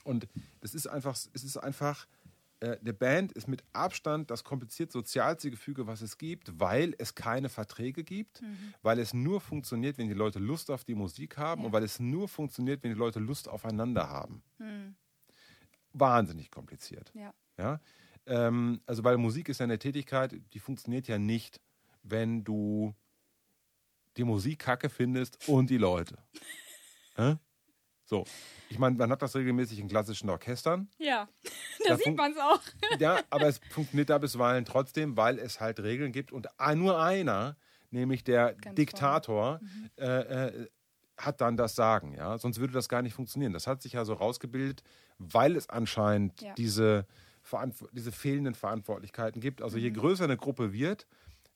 [0.05, 0.27] Und
[0.61, 2.09] das ist einfach, es ist einfach,
[2.61, 7.15] äh, eine Band ist mit Abstand das kompliziert sozialste Gefüge, was es gibt, weil es
[7.15, 8.43] keine Verträge gibt,
[8.83, 11.67] weil es nur funktioniert, wenn die Leute Lust auf die Musik haben Ja.
[11.67, 14.43] und weil es nur funktioniert, wenn die Leute Lust aufeinander haben.
[15.93, 17.13] Wahnsinnig kompliziert.
[17.15, 17.33] Ja.
[17.59, 17.81] Ja?
[18.27, 21.61] Ähm, also, weil Musik ist ja eine Tätigkeit, die funktioniert ja nicht,
[22.03, 22.95] wenn du
[24.17, 26.19] die Musik kacke findest und die Leute.
[27.17, 27.37] Hä?
[28.05, 28.25] So.
[28.69, 30.89] Ich meine, man hat das regelmäßig in klassischen Orchestern.
[30.99, 31.29] Ja,
[31.89, 32.61] Da sieht man es auch.
[32.99, 37.57] Ja, aber es funktioniert da bisweilen trotzdem, weil es halt Regeln gibt und nur einer,
[37.91, 39.61] nämlich der Ganz Diktator,
[39.97, 40.69] äh, äh,
[41.19, 42.15] hat dann das Sagen.
[42.15, 42.39] Ja?
[42.39, 43.53] Sonst würde das gar nicht funktionieren.
[43.53, 44.83] Das hat sich ja so rausgebildet,
[45.19, 46.55] weil es anscheinend Ja.
[46.55, 47.07] diese,
[47.43, 49.63] Verantw diese fehlenden Verantwortlichkeiten gibt.
[49.63, 51.07] Also je größer eine Gruppe wird,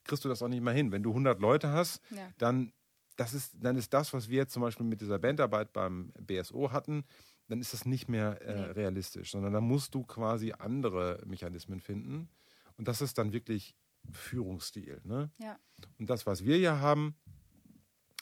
[0.04, 0.92] kriegst du das auch nicht mehr hin.
[0.92, 2.28] Wenn du 100 Leute hast, Ja.
[2.38, 2.72] dann,
[3.16, 6.70] das ist, dann ist das, was wir jetzt zum Beispiel mit dieser Bandarbeit beim BSO
[6.72, 7.04] hatten,
[7.48, 8.72] dann ist das nicht mehr äh, Nee.
[8.72, 12.28] realistisch, sondern da musst du quasi andere Mechanismen finden.
[12.76, 13.74] Und das ist dann wirklich
[14.12, 15.00] Führungsstil.
[15.04, 15.30] Ne?
[15.38, 15.56] Ja.
[15.98, 17.14] Und das, was wir hier haben,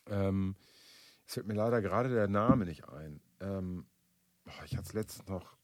[0.07, 0.55] ähm,
[1.27, 3.21] es fällt mir leider gerade der Name nicht ein.
[3.41, 3.87] Ähm,
[4.45, 5.57] boah, ich hatte es letztens noch.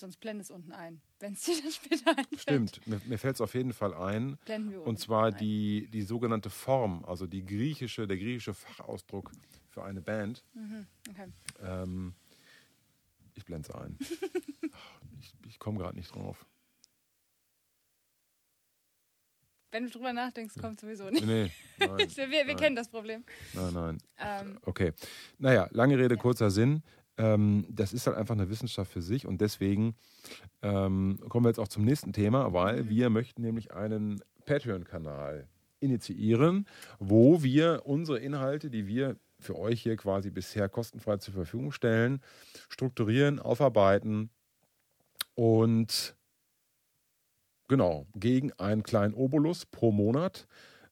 [0.00, 1.00] Sonst blende es unten ein.
[1.20, 2.40] Wenn es dir dann später einfällt.
[2.40, 4.36] Stimmt, mir, mir fällt es auf jeden Fall ein.
[4.44, 5.36] Blenden wir Und zwar ein.
[5.36, 9.30] die, die sogenannte Form, also die griechische, der griechische Fachausdruck
[9.68, 10.44] für eine Band.
[11.08, 11.28] Okay.
[11.60, 12.14] Ähm,
[13.34, 13.98] ich blende es ein.
[15.20, 16.46] ich ich komme gerade nicht drauf.
[19.72, 21.24] Wenn du drüber nachdenkst, kommt sowieso nicht.
[21.26, 22.56] Nee, nein, wir wir nein.
[22.56, 23.24] kennen das Problem.
[23.54, 23.98] nein, nein.
[24.18, 24.92] Ähm, Okay.
[25.38, 26.82] Naja, lange Rede, kurzer Sinn.
[27.18, 29.96] Ähm, das ist halt einfach eine Wissenschaft für sich und deswegen
[30.62, 35.48] ähm, kommen wir jetzt auch zum nächsten Thema, weil wir möchten nämlich einen Patreon-Kanal
[35.80, 36.66] initiieren,
[36.98, 42.22] wo wir unsere Inhalte, die wir für euch hier quasi bisher kostenfrei zur Verfügung stellen,
[42.68, 44.30] strukturieren, aufarbeiten
[45.34, 46.14] und
[47.72, 50.46] genau gegen einen kleinen Obolus pro Monat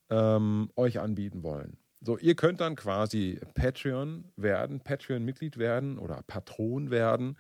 [0.08, 1.76] ähm, euch anbieten wollen.
[2.00, 7.36] So, ihr könnt dann quasi Patreon werden, Patreon-Mitglied werden oder Patron werden.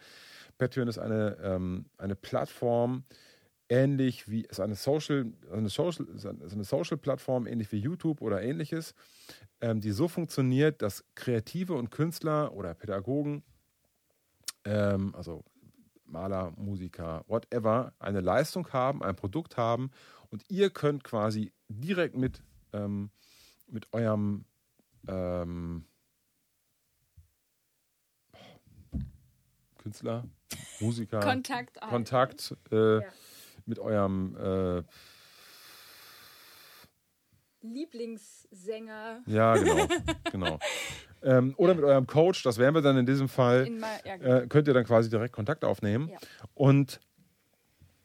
[0.58, 3.04] Patreon ist eine, ähm, eine Plattform,
[3.70, 8.42] ähnlich wie ist eine Social, eine Social, eine ist eine Social-Plattform, ähnlich wie YouTube oder
[8.42, 8.94] ähnliches,
[9.62, 13.42] ähm, die so funktioniert, dass Kreative und Künstler oder Pädagogen,
[14.66, 15.42] ähm, also
[16.10, 19.90] Maler, Musiker, whatever, eine Leistung haben, ein Produkt haben
[20.30, 22.42] und ihr könnt quasi direkt mit,
[22.72, 23.10] ähm,
[23.66, 24.44] mit eurem
[25.08, 25.86] ähm,
[29.78, 30.24] Künstler,
[30.80, 31.80] Musiker, Kontakt.
[31.80, 33.12] Kontakt äh, Ja.
[33.66, 34.82] mit eurem äh,
[37.62, 39.22] Lieblingssänger.
[39.26, 39.86] ja genau
[40.30, 40.58] genau
[41.22, 43.66] ähm, oder mit eurem Coach, das wären wir dann in diesem Fall.
[43.66, 44.36] In ja, genau.
[44.36, 46.08] äh, könnt ihr dann quasi direkt Kontakt aufnehmen.
[46.08, 46.18] Ja.
[46.54, 47.00] Und,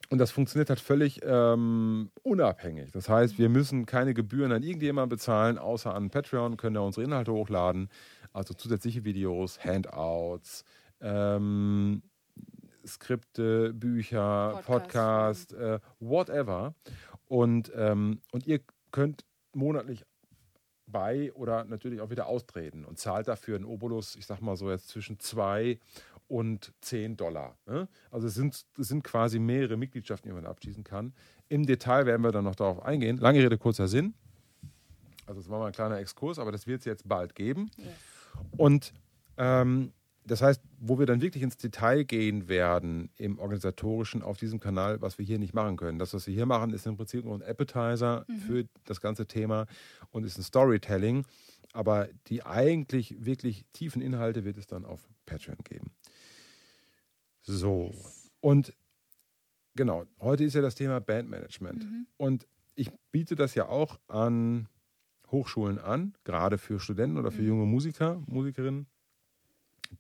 [0.09, 2.91] und das funktioniert halt völlig ähm, unabhängig.
[2.91, 7.05] Das heißt, wir müssen keine Gebühren an irgendjemanden bezahlen, außer an Patreon können wir unsere
[7.05, 7.89] Inhalte hochladen.
[8.33, 10.65] Also zusätzliche Videos, Handouts,
[10.99, 12.03] ähm,
[12.85, 16.75] Skripte, Bücher, Podcast, Podcast, äh, whatever.
[17.27, 18.59] Und, ähm, und ihr
[18.91, 20.05] könnt monatlich
[20.95, 24.71] bei oder natürlich auch wieder austreten und zahlt dafür einen Obolus, ich sag mal so
[24.71, 25.77] jetzt zwischen 2
[26.29, 27.57] und 10 Dollar.
[27.65, 27.89] Ne?
[28.11, 31.13] Also es sind, es sind quasi mehrere Mitgliedschaften, die man abschließen kann.
[31.49, 33.17] Im Detail werden wir dann noch darauf eingehen.
[33.17, 34.13] Lange Rede, kurzer Sinn.
[35.25, 37.69] Also das war mal ein kleiner Exkurs, aber das wird es jetzt bald geben.
[37.75, 37.87] Yes.
[38.55, 38.93] Und
[39.35, 39.91] ähm,
[40.25, 45.01] das heißt, wo wir dann wirklich ins Detail gehen werden im organisatorischen auf diesem Kanal,
[45.01, 45.97] was wir hier nicht machen können.
[45.97, 49.65] Das, was wir hier machen, ist im Prinzip nur ein Appetizer für das ganze Thema
[50.11, 51.25] und ist ein Storytelling.
[51.73, 55.91] Aber die eigentlich wirklich tiefen Inhalte wird es dann auf Patreon geben.
[57.41, 57.91] So.
[58.39, 58.73] Und
[59.73, 61.83] genau, heute ist ja das Thema Bandmanagement.
[62.17, 64.67] Und ich biete das ja auch an
[65.31, 68.85] Hochschulen an, gerade für Studenten oder für junge Musiker, Musikerinnen,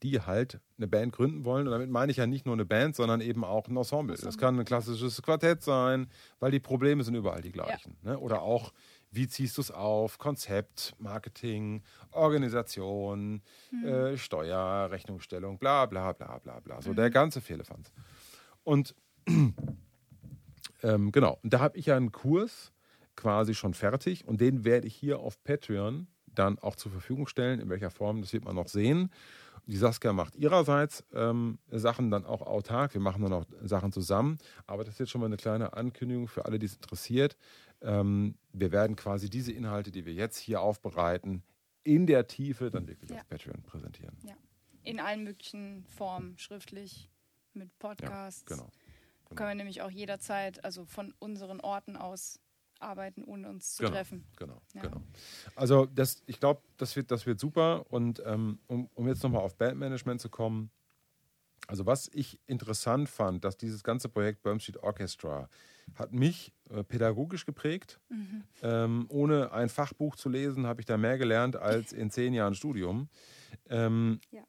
[0.03, 1.67] die halt eine Band gründen wollen.
[1.67, 4.15] Und damit meine ich ja nicht nur eine Band, sondern eben auch ein Ensemble.
[4.17, 6.07] Das kann ein klassisches Quartett sein,
[6.39, 7.97] weil die Probleme sind überall die gleichen.
[8.01, 8.17] Ne?
[8.19, 8.73] Oder auch,
[9.11, 10.17] wie ziehst du es auf?
[10.17, 13.41] Konzept, Marketing, Organisation,
[13.85, 16.81] äh, Steuer, Rechnungsstellung, bla bla bla bla bla.
[16.81, 17.91] So der ganze Fehlefanz.
[18.63, 18.95] Und
[20.85, 21.39] Ähm, genau.
[21.41, 22.71] Und da habe ich ja einen Kurs
[23.15, 27.59] quasi schon fertig und den werde ich hier auf Patreon dann auch zur Verfügung stellen.
[27.59, 29.09] In welcher Form, das wird man noch sehen.
[29.67, 32.93] Die Saskia macht ihrerseits ähm, Sachen dann auch autark.
[32.93, 34.37] Wir machen dann auch Sachen zusammen.
[34.67, 37.35] Aber das ist jetzt schon mal eine kleine Ankündigung für alle, die es interessiert.
[37.81, 41.43] Ähm, wir werden quasi diese Inhalte, die wir jetzt hier aufbereiten,
[41.83, 43.17] in der Tiefe dann wirklich Ja.
[43.17, 44.17] auf Patreon präsentieren.
[44.23, 44.35] Ja.
[44.83, 47.09] In allen möglichen Formen, schriftlich,
[47.53, 48.45] mit Podcasts.
[48.45, 48.69] Genau.
[49.33, 52.39] Können wir nämlich auch jederzeit, also von unseren Orten aus
[52.79, 53.95] arbeiten, ohne uns zu Genau.
[53.95, 54.25] treffen.
[54.37, 54.81] Genau, Ja.
[54.81, 55.01] genau.
[55.55, 57.85] Also das, ich glaube, das wird, das wird super.
[57.91, 60.71] Und ähm, um, um jetzt nochmal auf Bandmanagement zu kommen,
[61.67, 65.49] also was ich interessant fand, dass dieses ganze Projekt Burm Street Orchestra
[65.95, 67.99] hat mich äh, pädagogisch geprägt.
[68.09, 68.43] Mhm.
[68.61, 72.53] Ähm, ohne ein Fachbuch zu lesen, habe ich da mehr gelernt als in zehn Jahren
[72.55, 73.09] Studium.
[73.69, 74.43] Ähm, Ja.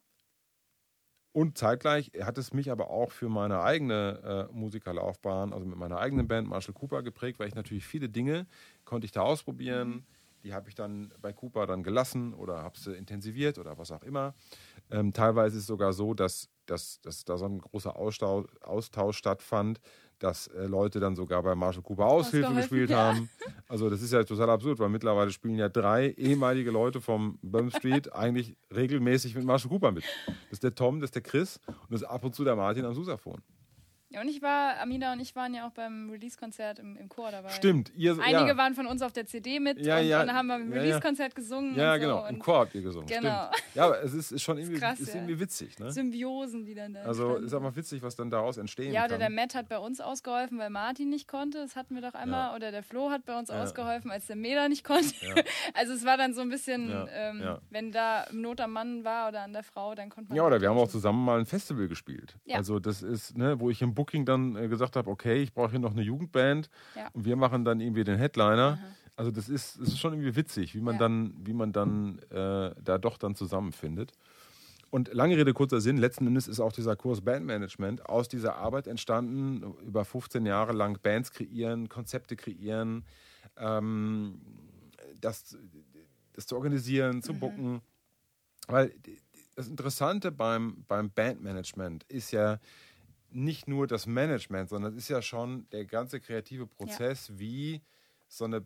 [1.33, 5.99] Und zeitgleich hat es mich aber auch für meine eigene äh, Musikerlaufbahn, also mit meiner
[5.99, 8.47] eigenen Band Marshall Cooper geprägt, weil ich natürlich viele Dinge
[8.85, 10.05] konnte ich da ausprobieren.
[10.43, 14.03] Die habe ich dann bei Cooper dann gelassen oder habe sie intensiviert oder was auch
[14.03, 14.33] immer.
[14.89, 19.17] Ähm, teilweise ist es sogar so, dass, dass, dass da so ein großer Austausch, Austausch
[19.17, 19.79] stattfand,
[20.19, 22.97] dass äh, Leute dann sogar bei Marshall Cooper Aushilfe gespielt ja.
[22.97, 23.29] haben.
[23.67, 27.69] Also das ist ja total absurd, weil mittlerweile spielen ja drei ehemalige Leute vom Bum
[27.69, 30.03] Street eigentlich regelmäßig mit Marshall Cooper mit.
[30.25, 32.55] Das ist der Tom, das ist der Chris und das ist ab und zu der
[32.55, 33.41] Martin am Susaphon.
[34.09, 37.29] Ja, und ich war, Amina und ich waren ja auch beim Release-Konzert im, im Chor
[37.29, 37.49] dabei.
[37.49, 38.57] Stimmt, ihr Einige ja.
[38.57, 40.21] waren von uns auf der CD mit Ja, und, ja.
[40.21, 40.81] und dann haben wir im Ja, ja.
[40.83, 41.75] Release-Konzert gesungen.
[41.75, 43.07] Ja, so genau, im Chor habt ihr gesungen.
[43.07, 43.49] Genau.
[43.51, 43.75] Stimmt.
[43.75, 45.15] Ja, aber es ist, ist schon irgendwie, krass, ist ja.
[45.15, 45.77] irgendwie witzig.
[45.79, 45.91] Ne?
[45.91, 49.19] Symbiosen, die dann da Also ist einfach witzig, was dann daraus entstehen Ja, oder kann.
[49.19, 51.57] der Matt hat bei uns ausgeholfen, weil Martin nicht konnte.
[51.59, 52.51] Das hatten wir doch einmal.
[52.51, 52.55] Ja.
[52.55, 53.61] Oder der Flo hat bei uns Ja.
[53.61, 55.13] ausgeholfen, als der Mela nicht konnte.
[55.21, 55.35] Ja.
[55.73, 57.61] Also es war dann so ein bisschen, Ja, ähm, ja.
[57.69, 60.37] wenn da Not am Mann war oder an der Frau, dann konnte man.
[60.37, 62.37] Ja, oder wir haben auch zusammen mal ein Festival gespielt.
[62.45, 62.55] Ja.
[62.55, 65.71] Also das ist, ne, wo ich im Booking dann äh, gesagt habe, okay, ich brauche
[65.71, 67.09] hier noch eine Jugendband Ja.
[67.13, 68.79] und wir machen dann irgendwie den Headliner.
[69.17, 70.99] Also das ist, das ist schon irgendwie witzig, wie man Ja.
[70.99, 74.13] dann, wie man dann äh, da doch dann zusammenfindet.
[74.89, 78.87] Und lange Rede, kurzer Sinn, letzten Endes ist auch dieser Kurs Bandmanagement aus dieser Arbeit
[78.87, 83.03] entstanden, über 15 Jahre lang Bands kreieren, Konzepte kreieren,
[83.57, 84.39] ähm,
[85.19, 85.57] das,
[86.33, 87.81] das zu organisieren, zu booken.
[88.69, 88.93] Weil
[89.55, 92.59] das Interessante beim, beim Bandmanagement ist ja
[93.29, 97.81] nicht nur das Management, sondern es ist ja schon der ganze kreative Prozess, wie
[98.27, 98.65] so eine,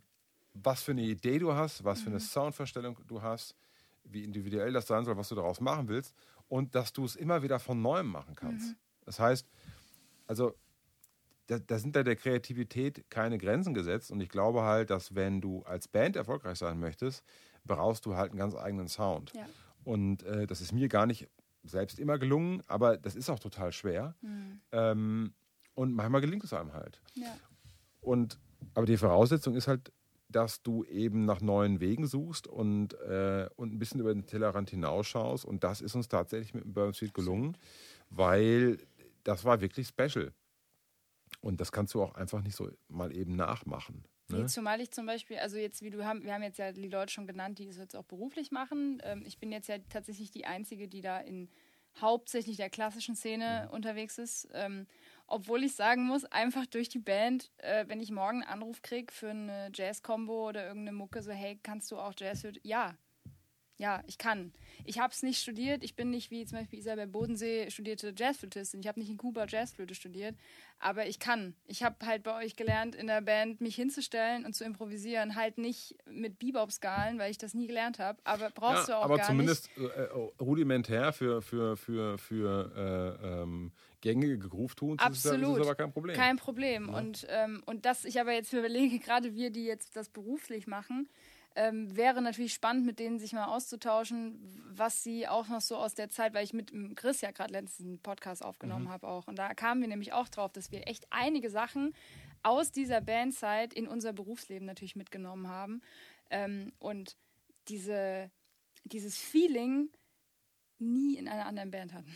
[0.54, 3.56] was für eine Idee du hast, was für eine Soundvorstellung du hast,
[4.04, 6.16] wie individuell das sein soll, was du daraus machen willst
[6.48, 8.76] und dass du es immer wieder von neuem machen kannst.
[9.06, 9.48] Das heißt,
[10.28, 10.56] also
[11.48, 15.42] da, da sind da der Kreativität keine Grenzen gesetzt und ich glaube halt, dass wenn
[15.42, 17.24] du als Band erfolgreich sein möchtest,
[17.66, 19.34] brauchst du halt einen ganz eigenen Sound.
[19.34, 19.46] Ja.
[19.84, 21.28] Und äh, das ist mir gar nicht
[21.64, 24.16] selbst immer gelungen, aber das ist auch total schwer.
[24.72, 25.34] Ähm,
[25.74, 27.02] und manchmal gelingt es einem halt.
[27.14, 27.34] Ja.
[28.02, 28.40] Und
[28.74, 29.92] aber die Voraussetzung ist halt,
[30.30, 34.70] dass du eben nach neuen Wegen suchst und, äh, und ein bisschen über den Tellerrand
[34.70, 35.46] hinausschaust.
[35.46, 37.58] Und das ist uns tatsächlich mit dem Burn Street gelungen,
[38.10, 38.78] weil
[39.24, 40.32] das war wirklich special.
[41.42, 44.06] Und das kannst du auch einfach nicht so mal eben nachmachen.
[44.30, 44.46] Nee, Ne?
[44.46, 47.12] zumal ich zum Beispiel, also jetzt wie du haben, wir haben jetzt ja die Leute
[47.12, 49.02] schon genannt, die es jetzt auch beruflich machen.
[49.04, 51.50] Ähm, ich bin jetzt ja tatsächlich die Einzige, die da in
[52.00, 53.74] hauptsächlich der klassischen Szene Mhm.
[53.76, 54.48] unterwegs ist.
[54.54, 54.88] Ähm,
[55.28, 59.12] obwohl ich sagen muss, einfach durch die Band, äh, wenn ich morgen einen Anruf kriege
[59.14, 62.58] für eine Jazz-Combo oder irgendeine Mucke, so hey, kannst du auch Jazz hören?
[62.64, 62.98] Ja.
[63.82, 64.54] Ja, ich kann.
[64.86, 65.84] Ich habe es nicht studiert.
[65.84, 68.80] Ich bin nicht wie zum Beispiel Isabel Bodensee studierte Jazzflötistin.
[68.82, 70.36] Ich habe nicht in Kuba Jazzflöte studiert,
[70.78, 71.56] aber ich kann.
[71.66, 75.36] Ich habe halt bei euch gelernt, in der Band mich hinzustellen und zu improvisieren.
[75.36, 78.20] Halt nicht mit Bebop-Skalen, weil ich das nie gelernt habe.
[78.24, 83.42] Aber brauchst du auch aber gar zumindest äh, äh, rudimentär für, für, für, für äh,
[83.42, 85.60] ähm, gängige Groove-Tunes ist, das- ist Absolut.
[85.60, 86.16] das aber kein Problem.
[86.16, 86.90] Kein Problem.
[86.90, 91.10] Und, ähm, und dass ich aber jetzt überlege, gerade wir, die jetzt das beruflich machen,
[91.56, 95.94] ähm, wäre natürlich spannend, mit denen sich mal auszutauschen, was sie auch noch so aus
[95.96, 99.28] der Zeit, weil ich mit dem Chris ja gerade letztens einen Podcast aufgenommen habe auch.
[99.28, 101.94] Und da kamen wir nämlich auch drauf, dass wir echt einige Sachen
[102.44, 105.82] aus dieser Bandzeit in unser Berufsleben natürlich mitgenommen haben.
[106.30, 107.18] Ähm, und
[107.68, 108.32] diese,
[108.86, 109.90] dieses Feeling
[110.80, 112.12] nie in einer anderen Band hatten.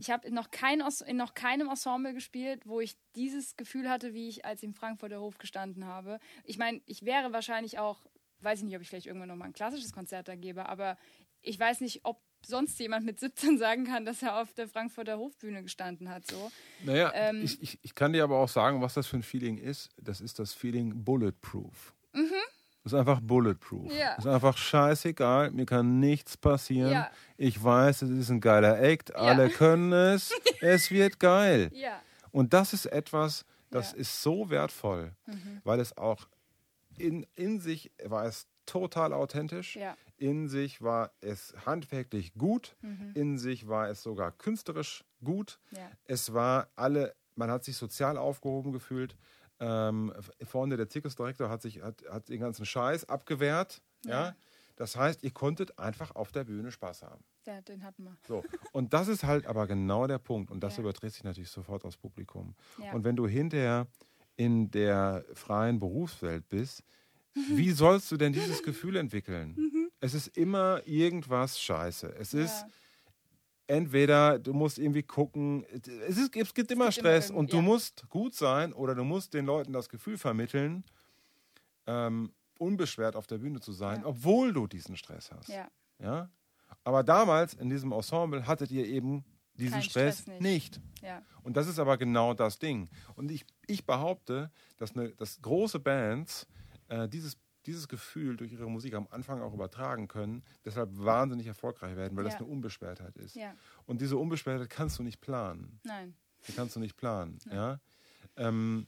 [0.00, 3.88] Ich habe in, noch kein, Os- in noch keinem Ensemble gespielt, wo ich dieses Gefühl
[3.88, 6.18] hatte, wie ich als im Frankfurter Hof gestanden habe.
[6.44, 8.04] Ich meine, ich wäre wahrscheinlich auch,
[8.40, 10.96] weiß ich nicht, ob ich vielleicht irgendwann nochmal ein klassisches Konzert da gebe, aber
[11.42, 15.18] ich weiß nicht, ob sonst jemand mit 17 sagen kann, dass er auf der Frankfurter
[15.18, 16.26] Hofbühne gestanden hat.
[16.30, 16.50] So.
[16.84, 19.58] Naja, Ähm, ich, ich, ich kann dir aber auch sagen, was das für ein Feeling
[19.58, 19.90] ist.
[20.00, 21.94] Das ist das Feeling Bulletproof.
[22.84, 23.92] Das ist einfach Bulletproof.
[23.92, 24.14] Ja.
[24.16, 26.90] Das ist einfach scheißegal, mir kann nichts passieren.
[26.92, 27.10] Ja.
[27.36, 31.70] Ich weiß, es ist ein geiler Act, alle können es, es wird geil.
[31.74, 32.00] Ja.
[32.30, 33.98] Und das ist etwas, Das Ja.
[33.98, 35.12] ist so wertvoll,
[35.64, 36.26] weil es auch
[36.98, 39.76] in, in sich war es total authentisch.
[39.76, 39.96] Ja.
[40.16, 42.76] In sich war es handwerklich gut.
[43.14, 45.58] In sich war es sogar künstlerisch gut.
[45.70, 45.90] Ja.
[46.04, 49.16] Es war alle, man hat sich sozial aufgehoben gefühlt.
[49.60, 50.12] Ähm,
[50.44, 53.80] vorne der Zirkusdirektor hat sich hat, hat den ganzen Scheiß abgewehrt.
[54.04, 54.34] Ja.
[54.76, 57.24] Das heißt, ihr konntet einfach auf der Bühne Spaß haben.
[57.46, 58.16] ja, den hatten wir.
[58.28, 58.44] So.
[58.72, 60.50] Und das ist halt aber genau der Punkt.
[60.52, 60.82] Und das Ja.
[60.82, 62.54] überträgt sich natürlich sofort aufs Publikum.
[62.80, 62.92] Ja.
[62.92, 63.88] Und wenn du hinterher
[64.38, 66.82] in der freien Berufswelt bist,
[67.34, 69.90] wie sollst du denn dieses Gefühl entwickeln?
[70.00, 72.14] Es ist immer irgendwas scheiße.
[72.18, 72.68] Es ist Ja.
[73.66, 75.64] entweder du musst irgendwie gucken,
[76.08, 77.62] es, ist, es gibt immer immer Stress irgend- und du ja.
[77.62, 80.84] musst gut sein oder du musst den Leuten das Gefühl vermitteln,
[81.86, 84.06] ähm, unbeschwert auf der Bühne zu sein, Ja.
[84.06, 85.48] obwohl du diesen Stress hast.
[85.48, 85.68] Ja.
[86.00, 86.30] Ja?
[86.84, 89.24] Aber damals in diesem Ensemble hattet ihr eben
[89.58, 90.42] diesen Stress, Stress nicht.
[90.42, 90.80] nicht.
[91.02, 91.22] Ja.
[91.42, 92.88] Und das ist aber genau das Ding.
[93.16, 96.46] Und ich, ich behaupte, dass, eine, dass große Bands
[96.88, 101.96] äh, dieses, dieses Gefühl durch ihre Musik am Anfang auch übertragen können, deshalb wahnsinnig erfolgreich
[101.96, 102.40] werden, weil das Ja.
[102.40, 103.36] eine Unbeschwertheit ist.
[103.36, 103.54] Ja.
[103.86, 105.80] Und diese Unbeschwertheit kannst du nicht planen.
[105.84, 106.14] Nein.
[106.46, 107.38] Die kannst du nicht planen.
[107.50, 107.80] Ja?
[108.36, 108.86] Ähm,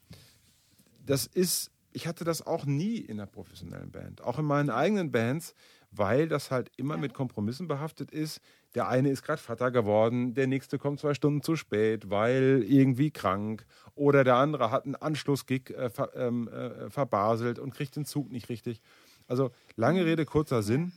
[1.04, 4.20] das ist, ich hatte das auch nie in der professionellen Band.
[4.22, 5.54] Auch in meinen eigenen Bands,
[5.90, 8.40] weil das halt immer mit Kompromissen behaftet ist.
[8.74, 13.10] Der eine ist gerade Vater geworden, der nächste kommt zwei Stunden zu spät, weil irgendwie
[13.10, 13.66] krank.
[13.94, 18.30] Oder der andere hat einen Anschlussgig äh, ver, ähm, äh, verbaselt und kriegt den Zug
[18.30, 18.80] nicht richtig.
[19.26, 20.92] Also lange Rede, kurzer Sinn.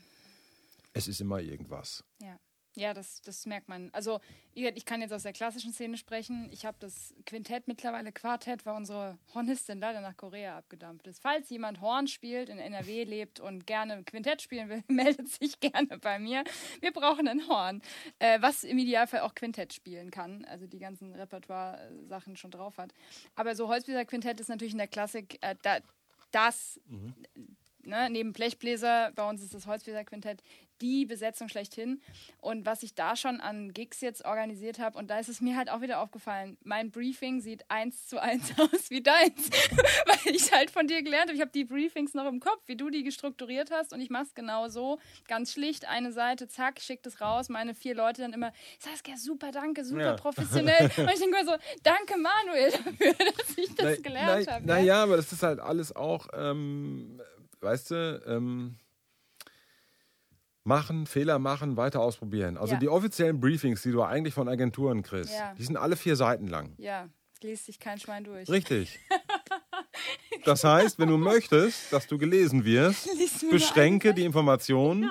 [0.93, 2.03] Es ist immer irgendwas.
[2.21, 2.37] Ja.
[2.75, 3.89] Ja, das, das merkt man.
[3.93, 4.19] Also,
[4.55, 6.49] ich kann jetzt aus der klassischen Szene sprechen.
[6.51, 11.21] Ich habe das Quintett, mittlerweile Quartett, weil unsere Hornistin leider nach Korea abgedampft ist.
[11.21, 15.99] Falls jemand Horn spielt, in NRW lebt und gerne Quintett spielen will, meldet sich gerne
[15.99, 16.43] bei mir.
[16.81, 17.81] Wir brauchen ein Horn,
[18.17, 22.93] äh, was im Idealfall auch Quintett spielen kann, also die ganzen Repertoire-Sachen schon drauf hat.
[23.35, 25.77] Aber so Holzbläser Quintett ist natürlich in der Klassik äh, da,
[26.31, 26.79] das
[27.85, 30.41] ne, neben Blechbläser, bei uns ist das Holzfäserquintett,
[30.83, 32.01] die Besetzung schlechthin.
[32.41, 35.55] Und was ich da schon an Gigs jetzt organisiert habe, und da ist es mir
[35.55, 39.49] halt auch wieder aufgefallen, mein Briefing sieht eins zu eins aus wie deins,
[40.05, 41.35] weil ich halt von dir gelernt habe.
[41.35, 44.23] Ich habe die Briefings noch im Kopf, wie du die gestrukturiert hast und ich mache
[44.23, 48.33] es genau so, ganz schlicht, eine Seite, zack, schickt es raus, meine vier Leute dann
[48.33, 50.13] immer, Saskia, super, danke, super Ja.
[50.13, 50.81] professionell.
[50.97, 54.67] und ich denke mir so, danke Manuel dafür, dass ich das gelernt habe.
[54.67, 54.75] ja.
[54.75, 57.21] Naja, aber das ist halt alles auch, ähm,
[57.61, 58.75] weißt du, ähm,
[60.65, 62.57] machen, Fehler machen, weiter ausprobieren.
[62.57, 62.79] Also Ja.
[62.79, 65.53] die offiziellen Briefings, die du eigentlich von Agenturen kriegst, Ja.
[65.57, 66.73] die sind alle vier Seiten lang.
[66.77, 67.09] Ja,
[67.41, 68.49] liest sich kein Schwein durch.
[68.49, 68.99] Richtig.
[70.45, 73.07] Das heißt, wenn du möchtest, dass du gelesen wirst,
[73.49, 75.09] beschränke die Informationen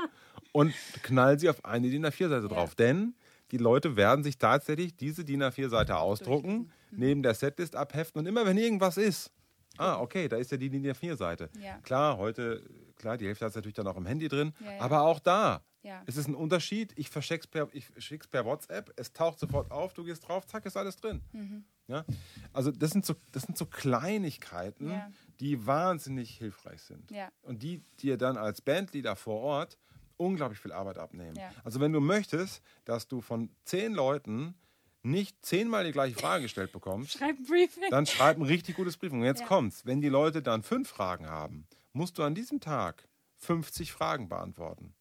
[0.52, 2.74] und knall sie auf eine DIN A4-Seite drauf.
[2.74, 3.14] Denn
[3.50, 6.98] die Leute werden sich tatsächlich diese DIN A4-Seite ausdrucken, Mhm.
[6.98, 9.30] neben der Setlist abheften und immer wenn irgendwas ist,
[9.78, 11.50] ah, okay, da ist ja die DIN A4-Seite.
[11.60, 11.78] Ja.
[11.78, 12.62] Klar, heute,
[12.96, 14.80] klar, die Hälfte hat es natürlich dann auch im Handy drin, Ja, ja.
[14.80, 15.62] aber auch da.
[15.82, 16.02] Ja.
[16.06, 16.92] Es ist ein Unterschied.
[16.96, 20.64] Ich verschick's per, ich schick's per WhatsApp, es taucht sofort auf, du gehst drauf, zack,
[20.64, 21.22] ist alles drin.
[21.32, 21.64] Mhm.
[21.88, 22.04] Ja?
[22.52, 24.92] Also das sind so, das sind so Kleinigkeiten,
[25.40, 27.10] die wahnsinnig hilfreich sind.
[27.42, 29.78] Und die dir dann als Bandleader vor Ort
[30.16, 31.36] unglaublich viel Arbeit abnehmen.
[31.64, 34.54] Also wenn du möchtest, dass du von zehn Leuten
[35.02, 37.90] nicht zehnmal die gleiche Frage gestellt bekommst, Schreib ein Briefing.
[37.90, 39.20] dann schreib ein richtig gutes Briefing.
[39.20, 39.46] Und jetzt Ja.
[39.46, 39.84] kommt's.
[39.86, 44.94] Wenn die Leute dann fünf Fragen haben, musst du an diesem Tag 50 Fragen beantworten.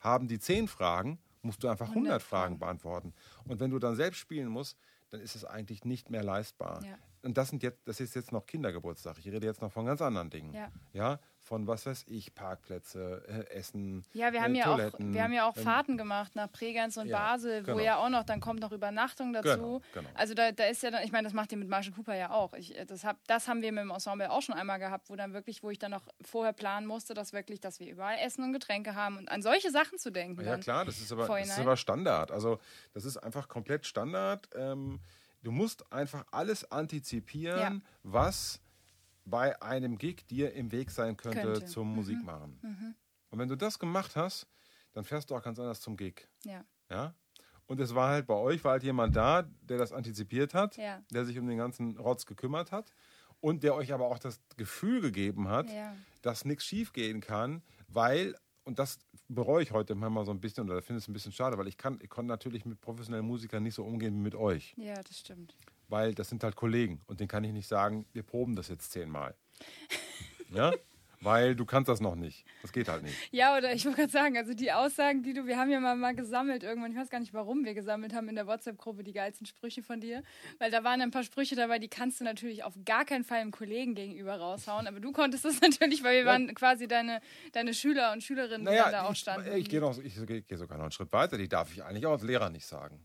[0.00, 2.58] Haben die zehn Fragen, musst du einfach 100, 100 Fragen Fragen.
[2.58, 3.14] beantworten.
[3.44, 4.76] Und wenn du dann selbst spielen musst,
[5.10, 6.84] dann ist es eigentlich nicht mehr leistbar.
[6.84, 6.98] Ja.
[7.22, 9.18] Und das, sind jetzt, das ist jetzt noch Kindergeburtstag.
[9.18, 10.52] Ich rede jetzt noch von ganz anderen Dingen.
[10.52, 10.70] Ja.
[10.92, 14.04] Ja, von was weiß ich, Parkplätze, äh, Essen.
[14.12, 16.50] Ja, wir haben äh, ja auch, Toiletten, wir haben ja auch ähm, Fahrten gemacht nach
[16.50, 17.84] Bregenz und Ja, Basel, wo genau.
[17.84, 19.48] ja auch noch, dann kommt noch Übernachtung dazu.
[19.48, 20.08] Genau, genau.
[20.14, 22.30] Also da, da ist ja dann, ich meine, das macht ihr mit Marshall Cooper ja
[22.32, 22.52] auch.
[22.54, 25.14] Ich, äh, das, hab, das haben wir mit dem Ensemble auch schon einmal gehabt, wo
[25.14, 28.42] dann wirklich, wo ich dann noch vorher planen musste, dass wirklich, dass wir überall Essen
[28.42, 30.44] und Getränke haben und an solche Sachen zu denken.
[30.44, 32.32] Ja klar, das ist, aber, das ist aber Standard.
[32.32, 32.58] Also
[32.92, 34.48] das ist einfach komplett Standard.
[34.56, 34.98] Ähm,
[35.44, 37.90] du musst einfach alles antizipieren, Ja.
[38.02, 38.60] was
[39.26, 41.66] bei einem Gig dir im Weg sein könnte, Könnte.
[41.66, 42.94] zum Musikmachen.
[43.30, 44.46] Und wenn du das gemacht hast,
[44.92, 46.28] dann fährst du auch ganz anders zum Gig.
[46.44, 46.64] Ja.
[46.88, 47.14] Ja?
[47.66, 51.02] Und es war halt bei euch, war halt jemand da, der das antizipiert hat, Ja.
[51.12, 52.92] der sich um den ganzen Rotz gekümmert hat
[53.40, 55.94] und der euch aber auch das Gefühl gegeben hat, Ja.
[56.22, 60.70] dass nichts schief gehen kann, weil, und das bereue ich heute manchmal so ein bisschen
[60.70, 63.64] oder finde es ein bisschen schade, weil ich kann, ich konnte natürlich mit professionellen Musikern
[63.64, 65.56] nicht so umgehen wie mit euch, ja, das stimmt.
[65.88, 68.92] Weil das sind halt Kollegen und denen kann ich nicht sagen, wir proben das jetzt
[68.92, 69.34] zehnmal.
[70.50, 70.72] ja?
[71.22, 72.44] weil du kannst das noch nicht.
[72.62, 73.16] Das geht halt nicht.
[73.32, 75.96] Ja, oder ich wollte gerade sagen, also die Aussagen, die du, wir haben ja mal,
[75.96, 79.12] mal gesammelt irgendwann, ich weiß gar nicht, warum wir gesammelt haben in der WhatsApp-Gruppe die
[79.12, 80.22] geilsten Sprüche von dir,
[80.58, 83.40] weil da waren ein paar Sprüche dabei, die kannst du natürlich auf gar keinen Fall
[83.42, 86.26] im Kollegen gegenüber raushauen, aber du konntest das natürlich, weil wir Ja.
[86.26, 87.20] waren quasi deine,
[87.52, 89.50] deine Schüler und Schülerinnen, die da auch standen.
[89.52, 91.38] ich ich gehe gehe sogar noch einen Schritt weiter.
[91.38, 93.04] Die darf ich eigentlich auch als Lehrer nicht sagen.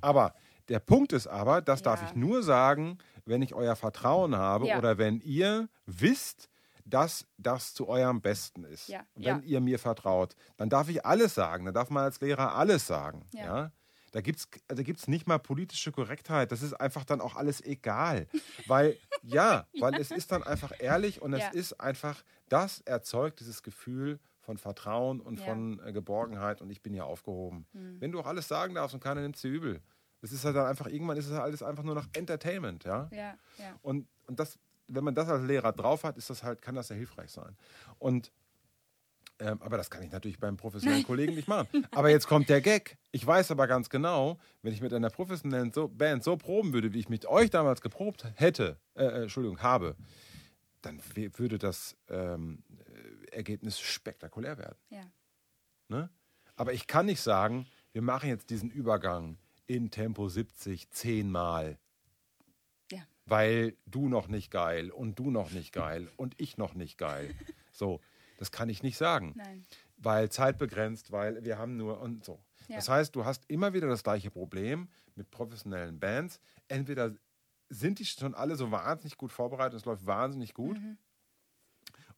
[0.00, 0.34] Aber
[0.68, 2.08] der Punkt ist aber, das darf Ja.
[2.08, 4.78] ich nur sagen, wenn ich euer Vertrauen habe Ja.
[4.78, 6.48] oder wenn ihr wisst,
[6.84, 8.88] dass das zu eurem Besten ist.
[8.88, 11.64] Ja, Wenn ihr mir vertraut, dann darf ich alles sagen.
[11.64, 13.24] Dann darf man als Lehrer alles sagen.
[13.32, 13.70] Ja.
[14.10, 16.50] Da gibt es da gibt's nicht mal politische Korrektheit.
[16.52, 18.26] Das ist einfach dann auch alles egal.
[18.66, 23.62] Weil, ja, weil es ist dann einfach ehrlich und es ist einfach, das erzeugt dieses
[23.62, 25.46] Gefühl von Vertrauen und Ja.
[25.46, 27.64] von äh, Geborgenheit und ich bin hier aufgehoben.
[27.72, 28.00] Hm.
[28.00, 29.80] Wenn du auch alles sagen darfst und keiner nimmt es dir übel.
[30.22, 33.08] Es ist halt dann einfach, irgendwann ist es halt alles einfach nur noch Entertainment, ja.
[33.10, 33.78] ja, ja.
[33.82, 36.88] Und, und das, wenn man das als Lehrer drauf hat, ist das halt, kann das
[36.88, 37.56] sehr hilfreich sein.
[37.98, 38.32] Und
[39.38, 41.86] ähm, aber das kann ich natürlich beim professionellen Kollegen nicht machen.
[41.90, 42.96] Aber jetzt kommt der Gag.
[43.10, 46.92] Ich weiß aber ganz genau, wenn ich mit einer professionellen so Band so proben würde,
[46.92, 49.96] wie ich mit euch damals geprobt hätte, äh, äh, Entschuldigung, habe,
[50.82, 52.62] dann würde das ähm,
[53.30, 54.78] äh, Ergebnis spektakulär werden.
[54.90, 55.04] ja.
[55.88, 56.08] Ne?
[56.54, 61.78] Aber ich kann nicht sagen, wir machen jetzt diesen Übergang in Tempo 70 zehnmal,
[62.90, 63.00] Ja.
[63.26, 67.34] weil du noch nicht geil und du noch nicht geil und ich noch nicht geil.
[67.74, 68.00] So,
[68.36, 69.64] das kann ich nicht sagen, Nein.
[69.96, 72.38] weil zeitbegrenzt, weil wir haben nur und so.
[72.68, 72.76] Ja.
[72.76, 76.38] Das heißt, du hast immer wieder das gleiche Problem mit professionellen Bands.
[76.68, 77.14] Entweder
[77.70, 80.78] sind die schon alle so wahnsinnig gut vorbereitet, es läuft wahnsinnig gut.
[80.78, 80.98] Mhm.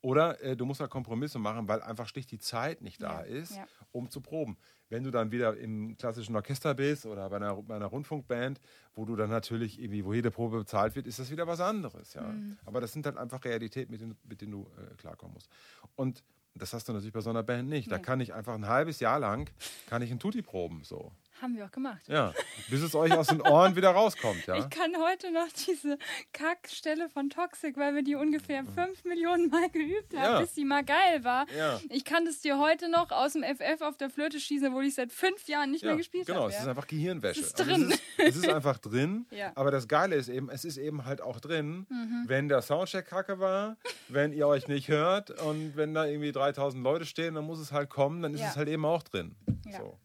[0.04, 3.26] Oder äh, du musst halt Kompromisse machen, weil einfach schlicht die Zeit nicht da Ja,
[3.26, 3.66] ist, ja.
[3.90, 4.58] um zu proben.
[4.90, 8.60] Wenn du dann wieder im klassischen Orchester bist oder bei einer, bei einer Rundfunkband,
[8.94, 12.12] wo du dann natürlich irgendwie, wo jede Probe bezahlt wird, ist das wieder was anderes.
[12.12, 12.20] Ja?
[12.24, 12.58] Mhm.
[12.66, 15.48] Aber das sind halt einfach Realitäten, mit denen, mit denen du äh, klarkommen musst.
[15.96, 16.22] Und
[16.54, 17.90] das hast du natürlich bei so einer Band nicht.
[17.90, 19.48] Da kann ich einfach ein halbes Jahr lang,
[19.86, 21.12] kann ich ein Tutti proben, so.
[21.44, 22.00] Haben wir auch gemacht.
[22.08, 22.32] Ja,
[22.70, 24.56] bis es euch aus den Ohren wieder rauskommt, ja.
[24.56, 25.98] Ich kann heute noch diese
[26.32, 30.40] Kackstelle von Toxic, weil wir die ungefähr fünf Millionen Mal geübt haben, Ja.
[30.40, 31.44] bis die mal geil war.
[31.54, 31.78] Ja.
[31.90, 34.94] Ich kann das dir heute noch aus dem FF auf der Flöte schießen, wo ich
[34.94, 36.50] seit fünf Jahren nicht mehr gespielt genau, habe.
[36.52, 36.70] es ist ja.
[36.70, 37.40] einfach Gehirnwäsche.
[37.42, 37.90] Es ist Also drin.
[37.90, 39.26] Es ist, es ist einfach drin.
[39.34, 39.52] Ja.
[39.54, 42.24] Aber das Geile ist eben, es ist eben halt auch drin, Mhm.
[42.26, 43.76] wenn der Soundcheck kacke war,
[44.08, 47.70] wenn ihr euch nicht hört und wenn da irgendwie 3000 Leute stehen, dann muss es
[47.72, 48.48] halt kommen, dann ist Ja.
[48.48, 49.34] es halt eben auch drin.
[49.66, 49.78] Ja.
[49.78, 49.98] So.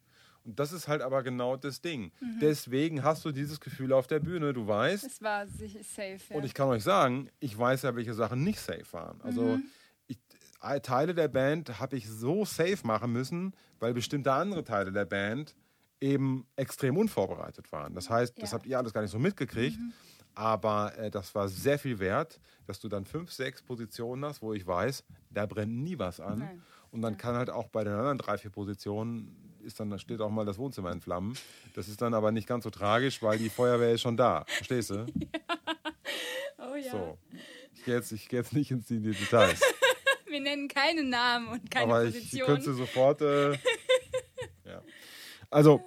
[0.56, 2.12] Das ist halt aber genau das Ding.
[2.22, 2.40] Mhm.
[2.42, 6.18] Deswegen hast du dieses Gefühl auf der Bühne, du weißt, Es war safe.
[6.30, 6.36] Ja.
[6.38, 9.22] und ich kann euch sagen, ich weiß ja, welche Sachen nicht safe waren.
[9.22, 9.64] Also Mhm.
[10.08, 10.18] ich,
[10.62, 15.06] äh, Teile der Band habe ich so safe machen müssen, weil bestimmte andere Teile der
[15.06, 15.56] Band
[16.02, 17.94] eben extrem unvorbereitet waren.
[17.94, 18.56] Das heißt, das Ja.
[18.58, 18.60] Mhm.
[18.60, 19.78] habt ihr alles gar nicht so mitgekriegt.
[20.36, 24.54] Aber äh, das war sehr viel wert, dass du dann fünf, sechs Positionen hast, wo
[24.54, 26.40] ich weiß, da brennt nie was an.
[26.40, 26.62] Nein.
[26.92, 29.36] Und dann kann halt auch bei den anderen drei, vier Positionen
[29.70, 31.38] ist dann, da steht auch mal das Wohnzimmer in Flammen.
[31.76, 34.44] Das ist dann aber nicht ganz so tragisch, weil die Feuerwehr ist schon da.
[34.48, 35.06] Verstehst du?
[36.58, 36.92] oh ja.
[36.92, 37.18] So.
[37.74, 39.62] Ich gehe jetzt, ich geh jetzt nicht ins in die Details.
[40.28, 42.46] Wir nennen keine Namen und keine aber ich Position.
[42.46, 43.22] könnte sofort.
[43.22, 43.54] Äh,
[44.66, 44.82] ja.
[45.50, 45.82] Also,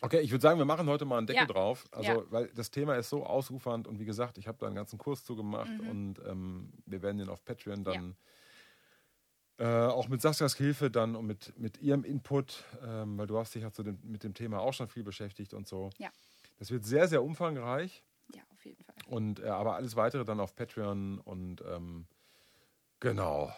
[0.00, 1.46] okay, ich würde sagen, wir machen heute mal einen Deckel Ja.
[1.46, 1.84] drauf.
[1.92, 2.22] Also, Ja.
[2.30, 5.24] weil das Thema ist so ausufernd und wie gesagt, ich habe da einen ganzen Kurs
[5.24, 5.88] zu gemacht Mhm.
[5.90, 8.16] und ähm, wir werden den auf Patreon dann.
[9.58, 13.54] Äh, auch mit Saskias Hilfe dann und mit, mit ihrem Input, ähm, weil du hast
[13.54, 15.90] dich ja zu dem, mit dem Thema auch schon viel beschäftigt und so.
[15.98, 16.08] Ja.
[16.58, 18.02] Das wird sehr, sehr umfangreich.
[18.34, 18.94] Ja, auf jeden Fall.
[19.08, 22.06] Und äh, aber alles weitere dann auf Patreon und ähm,
[23.00, 23.52] genau.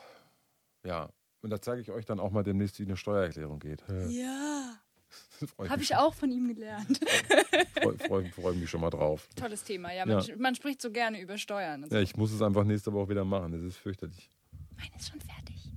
[0.85, 1.11] Ja.
[1.43, 3.85] Und da zeige ich euch dann auch mal demnächst, wie eine Steuererklärung geht.
[4.09, 4.77] Ja.
[5.57, 7.01] Freue Habe ich auch von ihm gelernt.
[7.83, 9.29] freu, freu, freu mich schon mal drauf.
[9.37, 10.07] Tolles Thema, ja.
[10.07, 10.37] Man, Ja.
[10.39, 11.85] man spricht so gerne über Steuern.
[11.85, 11.97] Und so.
[11.97, 13.53] Ja, ich muss es einfach nächste Woche wieder machen.
[13.53, 14.29] Das ist fürchterlich.
[14.77, 15.71] Meine ist schon fertig.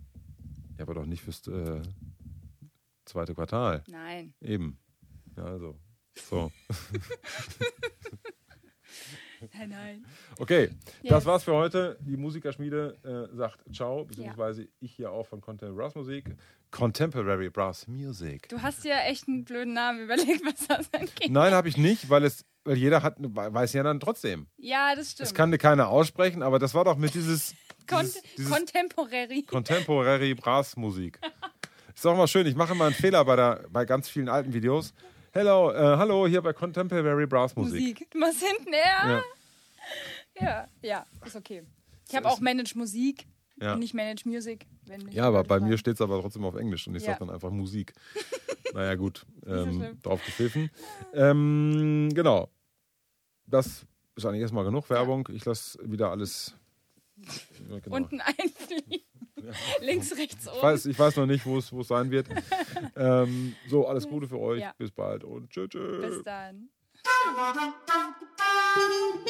[0.77, 1.81] Ja, aber doch nicht fürs äh,
[3.05, 3.83] zweite Quartal.
[3.89, 4.33] Nein.
[4.41, 4.77] Eben.
[5.35, 5.79] Ja, also.
[6.15, 6.51] So.
[9.53, 10.05] Nein, nein.
[10.39, 10.69] Okay,
[11.03, 11.09] Yes.
[11.11, 11.97] das war's für heute.
[12.01, 16.35] Die Musikerschmiede äh, sagt Ciao, beziehungsweise ich hier auch von Contemporary Brass Musik.
[16.71, 18.49] Contemporary Brass Music.
[18.49, 21.29] Du hast dir echt einen blöden Namen überlegt, was das angeht.
[21.29, 24.47] Nein, habe ich nicht, weil es, weil jeder hat, weiß ja dann trotzdem.
[24.57, 25.27] Ja, das stimmt.
[25.27, 27.53] Es kann dir keiner aussprechen, aber das war doch mit dieses,
[27.89, 29.43] dieses, dieses Contemporary.
[29.43, 31.19] Contemporary Brass Musik.
[31.95, 32.45] Ist auch mal schön.
[32.47, 34.93] Ich mache immer einen Fehler bei, der, bei ganz vielen alten Videos.
[35.31, 37.73] Hello, äh, hallo, hier bei Contemporary Brass Musik.
[37.99, 38.11] Musik.
[38.11, 38.81] Du machst hinten eher.
[39.07, 39.23] Ja.
[40.39, 41.63] Ja, ja, ist okay.
[42.09, 43.25] Ich habe auch Manage Musik
[43.59, 43.73] Ja.
[43.73, 44.67] und nicht Manage Music.
[45.09, 47.13] Ja, aber bei mir steht es aber trotzdem auf Englisch und ich Ja.
[47.13, 47.93] sage dann einfach Musik.
[48.73, 50.69] naja, gut, ähm, drauf gepfiffen.
[51.13, 52.49] Ähm, genau.
[53.47, 53.85] Das
[54.15, 55.27] ist eigentlich erstmal genug Werbung.
[55.33, 56.55] Ich lasse wieder alles.
[57.69, 57.95] Ja, genau.
[57.95, 59.01] Unten einfliegen.
[59.81, 60.61] Links, rechts, Ich oben.
[60.61, 62.27] weiß, ich weiß noch nicht, wo es sein wird.
[62.95, 64.61] ähm, so, alles Gute für euch.
[64.61, 64.73] Ja.
[64.77, 65.69] Bis bald und tschüss.
[65.69, 66.01] tschüss.
[66.01, 66.69] Bis dann.